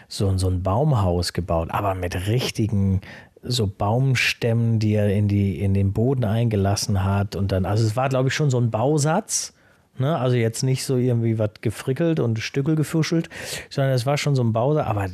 so, 0.09 0.37
so 0.39 0.49
ein 0.49 0.63
Baumhaus 0.63 1.33
gebaut, 1.33 1.69
aber 1.71 1.95
mit 1.95 2.29
richtigen 2.29 3.01
so 3.43 3.67
Baumstämmen, 3.67 4.79
die 4.79 4.95
er 4.95 5.13
in, 5.13 5.29
die, 5.29 5.61
in 5.61 5.75
den 5.75 5.93
Boden 5.93 6.25
eingelassen 6.25 7.05
hat. 7.05 7.37
Und 7.37 7.53
dann, 7.53 7.65
also 7.65 7.85
es 7.85 7.97
war, 7.97 8.09
glaube 8.09 8.29
ich, 8.29 8.35
schon 8.35 8.51
so 8.51 8.59
ein 8.59 8.71
Bausatz. 8.71 9.55
Ne? 9.99 10.19
Also 10.19 10.37
jetzt 10.37 10.63
nicht 10.63 10.85
so 10.85 10.97
irgendwie 10.97 11.39
was 11.39 11.51
gefrickelt 11.61 12.19
und 12.19 12.39
Stückel 12.41 12.75
gefuschelt, 12.75 13.29
sondern 13.71 13.93
es 13.93 14.05
war 14.05 14.17
schon 14.17 14.35
so 14.35 14.43
ein 14.43 14.53
Bausatz, 14.53 14.87
aber 14.87 15.09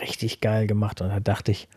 richtig 0.00 0.40
geil 0.40 0.66
gemacht. 0.66 1.00
Und 1.00 1.08
da 1.08 1.20
dachte 1.20 1.50
ich, 1.50 1.68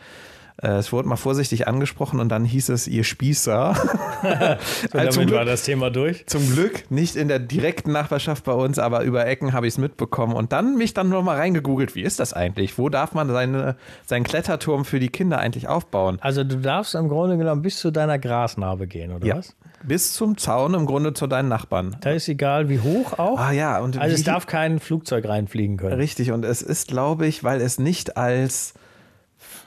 Äh, 0.61 0.71
es 0.71 0.91
wurde 0.91 1.07
mal 1.07 1.15
vorsichtig 1.15 1.67
angesprochen 1.67 2.19
und 2.19 2.29
dann 2.29 2.45
hieß 2.45 2.69
es, 2.69 2.87
ihr 2.87 3.03
Spießer. 3.03 3.75
so, 3.75 4.27
also 4.97 5.19
damit 5.19 5.33
war 5.33 5.45
das 5.45 5.63
Thema 5.63 5.89
durch. 5.89 6.25
Zum 6.27 6.51
Glück 6.51 6.89
nicht 6.91 7.15
in 7.15 7.27
der 7.27 7.39
direkten 7.39 7.91
Nachbarschaft 7.91 8.43
bei 8.43 8.53
uns, 8.53 8.79
aber 8.79 9.03
über 9.03 9.25
Ecken 9.25 9.53
habe 9.53 9.67
ich 9.67 9.73
es 9.73 9.77
mitbekommen 9.77 10.33
und 10.33 10.51
dann 10.51 10.77
mich 10.77 10.93
dann 10.93 11.09
nochmal 11.09 11.37
reingegoogelt, 11.37 11.95
wie 11.95 12.01
ist 12.01 12.19
das 12.19 12.33
eigentlich? 12.33 12.77
Wo 12.77 12.89
darf 12.89 13.13
man 13.13 13.29
seine, 13.29 13.75
seinen 14.05 14.23
Kletterturm 14.23 14.85
für 14.85 14.99
die 14.99 15.09
Kinder 15.09 15.39
eigentlich 15.39 15.67
aufbauen? 15.67 16.17
Also 16.21 16.43
du 16.43 16.57
darfst 16.57 16.95
im 16.95 17.07
Grunde 17.07 17.37
genommen 17.37 17.61
bis 17.61 17.79
zu 17.79 17.91
deiner 17.91 18.19
Grasnarbe 18.19 18.87
gehen, 18.87 19.13
oder 19.13 19.25
ja. 19.25 19.37
was? 19.37 19.55
Bis 19.81 20.13
zum 20.13 20.37
Zaun 20.37 20.73
im 20.73 20.85
Grunde 20.85 21.13
zu 21.13 21.25
deinen 21.25 21.47
Nachbarn. 21.47 21.95
Da 22.01 22.11
ist 22.11 22.27
egal, 22.27 22.67
wie 22.67 22.81
hoch 22.81 23.17
auch. 23.17 23.39
Ah 23.39 23.53
ja. 23.53 23.79
Und 23.79 23.97
also 23.97 24.13
es 24.13 24.23
darf 24.23 24.45
kein 24.45 24.79
Flugzeug 24.79 25.25
reinfliegen 25.25 25.77
können. 25.77 25.93
Richtig, 25.93 26.31
und 26.31 26.43
es 26.43 26.61
ist, 26.61 26.89
glaube 26.89 27.27
ich, 27.27 27.45
weil 27.45 27.61
es 27.61 27.79
nicht 27.79 28.17
als 28.17 28.73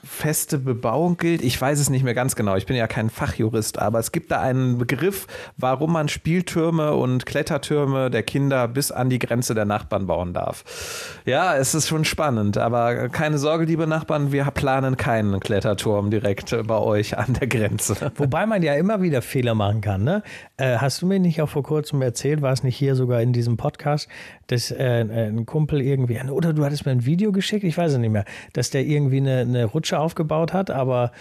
feste 0.03 0.57
Bebauung 0.57 1.17
gilt. 1.17 1.41
Ich 1.41 1.59
weiß 1.59 1.79
es 1.79 1.89
nicht 1.89 2.03
mehr 2.03 2.13
ganz 2.13 2.35
genau. 2.35 2.55
Ich 2.57 2.65
bin 2.65 2.75
ja 2.75 2.87
kein 2.87 3.09
Fachjurist, 3.09 3.79
aber 3.79 3.99
es 3.99 4.11
gibt 4.11 4.31
da 4.31 4.41
einen 4.41 4.77
Begriff, 4.77 5.27
warum 5.57 5.93
man 5.93 6.09
Spieltürme 6.09 6.93
und 6.93 7.25
Klettertürme 7.25 8.11
der 8.11 8.23
Kinder 8.23 8.67
bis 8.67 8.91
an 8.91 9.09
die 9.09 9.19
Grenze 9.19 9.55
der 9.55 9.65
Nachbarn 9.65 10.05
bauen 10.07 10.33
darf. 10.33 11.21
Ja, 11.25 11.55
es 11.55 11.73
ist 11.73 11.87
schon 11.87 12.03
spannend, 12.03 12.57
aber 12.57 13.07
keine 13.09 13.37
Sorge, 13.37 13.65
liebe 13.65 13.87
Nachbarn, 13.87 14.31
wir 14.33 14.43
planen 14.45 14.97
keinen 14.97 15.39
Kletterturm 15.39 16.11
direkt 16.11 16.55
bei 16.67 16.77
euch 16.77 17.17
an 17.17 17.33
der 17.33 17.47
Grenze. 17.47 18.11
Wobei 18.17 18.45
man 18.45 18.61
ja 18.61 18.75
immer 18.75 19.01
wieder 19.01 19.21
Fehler 19.21 19.55
machen 19.55 19.79
kann. 19.79 20.03
Ne? 20.03 20.21
Äh, 20.57 20.77
hast 20.77 21.01
du 21.01 21.05
mir 21.05 21.19
nicht 21.19 21.41
auch 21.41 21.49
vor 21.49 21.63
kurzem 21.63 22.01
erzählt, 22.01 22.41
war 22.41 22.51
es 22.51 22.63
nicht 22.63 22.75
hier 22.75 22.95
sogar 22.95 23.21
in 23.21 23.31
diesem 23.31 23.55
Podcast, 23.55 24.09
dass 24.47 24.69
äh, 24.71 25.05
ein 25.29 25.45
Kumpel 25.45 25.81
irgendwie, 25.81 26.19
oder 26.29 26.51
du 26.51 26.65
hattest 26.65 26.85
mir 26.85 26.91
ein 26.91 27.05
Video 27.05 27.31
geschickt, 27.31 27.63
ich 27.63 27.77
weiß 27.77 27.93
es 27.93 27.97
nicht 27.97 28.11
mehr, 28.11 28.25
dass 28.51 28.69
der 28.69 28.83
irgendwie 28.83 29.17
eine, 29.17 29.39
eine 29.39 29.65
Rutsche 29.65 29.92
aufgebaut 29.99 30.53
hat, 30.53 30.71
aber 30.71 31.11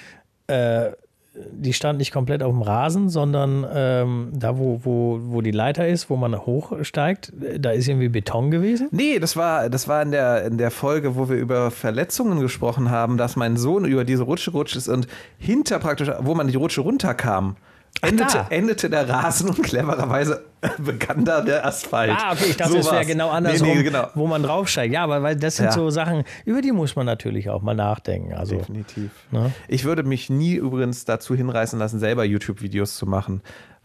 äh, 0.46 0.90
die 1.34 1.72
stand 1.72 1.98
nicht 1.98 2.12
komplett 2.12 2.42
auf 2.42 2.52
dem 2.52 2.62
Rasen, 2.62 3.08
sondern 3.08 3.66
ähm, 3.74 4.28
da, 4.34 4.58
wo, 4.58 4.80
wo, 4.82 5.18
wo 5.22 5.40
die 5.40 5.50
Leiter 5.50 5.88
ist, 5.88 6.10
wo 6.10 6.16
man 6.16 6.36
hochsteigt, 6.36 7.32
da 7.58 7.70
ist 7.70 7.88
irgendwie 7.88 8.10
Beton 8.10 8.50
gewesen? 8.50 8.88
Nee, 8.90 9.18
das 9.18 9.36
war, 9.36 9.70
das 9.70 9.88
war 9.88 10.02
in, 10.02 10.10
der, 10.10 10.44
in 10.44 10.58
der 10.58 10.70
Folge, 10.70 11.16
wo 11.16 11.30
wir 11.30 11.36
über 11.36 11.70
Verletzungen 11.70 12.40
gesprochen 12.40 12.90
haben, 12.90 13.16
dass 13.16 13.36
mein 13.36 13.56
Sohn 13.56 13.86
über 13.86 14.04
diese 14.04 14.24
Rutsche 14.24 14.50
gerutscht 14.50 14.76
ist 14.76 14.88
und 14.88 15.06
hinter 15.38 15.78
praktisch, 15.78 16.10
wo 16.20 16.34
man 16.34 16.48
die 16.48 16.56
Rutsche 16.56 16.82
runterkam, 16.82 17.56
endete, 18.00 18.46
endete, 18.50 18.90
der 18.90 19.08
Rasen 19.08 19.50
und 19.50 19.62
clevererweise 19.62 20.44
begann 20.78 21.24
da 21.24 21.40
der 21.40 21.66
Asphalt. 21.66 22.12
Ah, 22.16 22.32
okay, 22.32 22.46
ich 22.50 22.56
dachte, 22.56 22.72
so 22.72 22.78
das 22.78 22.92
wäre 22.92 23.04
genau 23.04 23.30
andersrum, 23.30 23.68
nee, 23.68 23.74
nee, 23.76 23.82
genau. 23.82 24.08
wo 24.14 24.26
man 24.26 24.42
draufsteigt. 24.42 24.94
Ja, 24.94 25.04
aber 25.04 25.22
weil 25.22 25.36
das 25.36 25.56
sind 25.56 25.66
ja. 25.66 25.72
so 25.72 25.90
Sachen, 25.90 26.24
über 26.44 26.62
die 26.62 26.72
muss 26.72 26.96
man 26.96 27.06
natürlich 27.06 27.50
auch 27.50 27.62
mal 27.62 27.74
nachdenken. 27.74 28.32
Also, 28.32 28.56
Definitiv. 28.56 29.10
Ne? 29.30 29.52
Ich 29.68 29.84
würde 29.84 30.02
mich 30.02 30.30
nie 30.30 30.54
übrigens 30.54 31.04
dazu 31.04 31.34
hinreißen 31.34 31.78
lassen, 31.78 31.98
selber 31.98 32.24
YouTube-Videos 32.24 32.96
zu 32.96 33.06
machen 33.06 33.42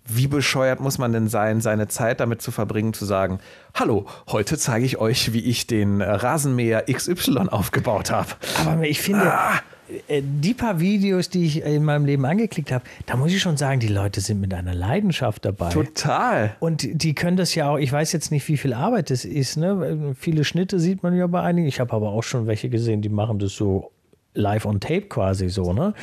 wie 0.08 0.28
bescheuert 0.28 0.80
muss 0.80 0.98
man 0.98 1.12
denn 1.12 1.28
sein, 1.28 1.62
seine 1.62 1.88
Zeit 1.88 2.20
damit 2.20 2.42
zu 2.42 2.52
verbringen, 2.52 2.94
zu 2.94 3.06
sagen, 3.06 3.40
hallo, 3.74 4.06
heute 4.30 4.58
zeige 4.58 4.86
ich 4.86 4.98
euch, 4.98 5.34
wie 5.34 5.42
ich 5.42 5.68
den 5.68 6.02
äh, 6.02 6.10
Rasenmäher 6.10 6.86
XY 6.92 7.50
aufgebaut 7.50 8.12
habe. 8.12 8.30
Aber 8.66 8.84
ich 8.84 9.02
finde, 9.02 9.34
ah. 9.34 9.60
Äh, 10.08 10.22
die 10.24 10.54
paar 10.54 10.80
Videos, 10.80 11.30
die 11.30 11.46
ich 11.46 11.64
in 11.64 11.84
meinem 11.84 12.06
Leben 12.06 12.26
angeklickt 12.26 12.72
habe, 12.72 12.84
da 13.06 13.16
muss 13.16 13.32
ich 13.32 13.42
schon 13.42 13.58
sagen, 13.58 13.80
die 13.80 13.88
Leute 13.88 14.22
sind 14.22 14.42
mit 14.42 14.54
einer 14.54 14.74
Leidenschaft 14.74 15.46
dabei. 15.46 15.70
Total. 15.70 16.56
Und 16.60 16.88
die 16.92 17.16
können 17.16 17.38
das 17.38 17.56
ja 17.56 17.70
auch, 17.70 17.78
ich 17.78 17.92
weiß 17.92 18.12
jetzt 18.12 18.32
nicht, 18.32 18.48
wie 18.48 18.58
viel 18.58 18.74
Arbeit 18.74 19.10
das 19.10 19.26
ist. 19.26 19.58
Ne? 19.58 20.16
Viele 20.18 20.44
Schnitte 20.44 20.80
sieht 20.80 21.04
man 21.04 21.16
ja 21.16 21.28
bei 21.28 21.42
einigen. 21.42 21.68
Ich 21.68 21.80
habe 21.80 21.94
aber 21.94 22.10
auch 22.10 22.24
schon 22.24 22.48
welche 22.48 22.70
gesehen, 22.70 23.02
die 23.02 23.10
machen 23.10 23.40
das 23.40 23.54
so 23.54 23.92
live 24.34 24.66
on 24.66 24.80
tape 24.80 25.04
quasi 25.04 25.50
so. 25.50 25.74
Ne? 25.74 25.94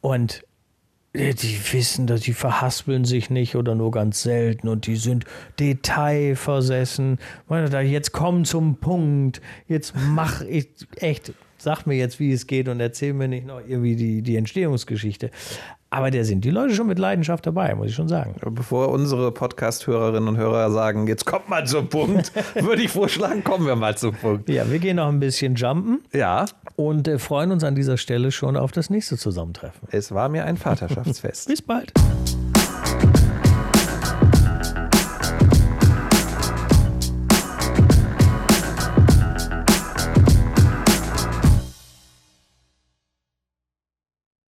Und 0.00 0.44
die 1.14 1.58
wissen, 1.72 2.06
dass 2.06 2.20
die 2.20 2.32
verhaspeln 2.32 3.04
sich 3.04 3.30
nicht 3.30 3.56
oder 3.56 3.74
nur 3.74 3.90
ganz 3.90 4.22
selten 4.22 4.68
und 4.68 4.86
die 4.86 4.96
sind 4.96 5.24
detailversessen. 5.58 7.18
Jetzt 7.84 8.12
komm 8.12 8.44
zum 8.44 8.76
Punkt, 8.76 9.40
jetzt 9.66 9.94
mach 9.96 10.42
ich 10.42 10.68
echt, 10.96 11.32
sag 11.58 11.86
mir 11.86 11.96
jetzt, 11.96 12.20
wie 12.20 12.32
es 12.32 12.46
geht 12.46 12.68
und 12.68 12.80
erzähl 12.80 13.12
mir 13.12 13.28
nicht 13.28 13.46
noch 13.46 13.60
irgendwie 13.60 13.96
die, 13.96 14.22
die 14.22 14.36
Entstehungsgeschichte. 14.36 15.30
Aber 15.90 16.10
da 16.10 16.22
sind 16.22 16.44
die 16.44 16.50
Leute 16.50 16.74
schon 16.74 16.86
mit 16.86 16.98
Leidenschaft 16.98 17.46
dabei, 17.46 17.74
muss 17.74 17.88
ich 17.88 17.94
schon 17.94 18.08
sagen. 18.08 18.34
Bevor 18.50 18.90
unsere 18.90 19.32
Podcast-Hörerinnen 19.32 20.28
und 20.28 20.36
Hörer 20.36 20.70
sagen, 20.70 21.06
jetzt 21.06 21.24
kommt 21.24 21.48
mal 21.48 21.66
zum 21.66 21.88
Punkt, 21.88 22.32
würde 22.54 22.82
ich 22.82 22.90
vorschlagen, 22.90 23.42
kommen 23.42 23.66
wir 23.66 23.74
mal 23.74 23.96
zum 23.96 24.14
Punkt. 24.14 24.50
Ja, 24.50 24.70
wir 24.70 24.80
gehen 24.80 24.96
noch 24.96 25.08
ein 25.08 25.18
bisschen 25.18 25.54
jumpen. 25.54 26.00
Ja. 26.12 26.44
Und 26.76 27.08
äh, 27.08 27.18
freuen 27.18 27.52
uns 27.52 27.64
an 27.64 27.74
dieser 27.74 27.96
Stelle 27.96 28.32
schon 28.32 28.56
auf 28.56 28.70
das 28.72 28.90
nächste 28.90 29.16
Zusammentreffen. 29.16 29.88
Es 29.90 30.12
war 30.12 30.28
mir 30.28 30.44
ein 30.44 30.58
Vaterschaftsfest. 30.58 31.48
Bis 31.48 31.62
bald. 31.62 31.92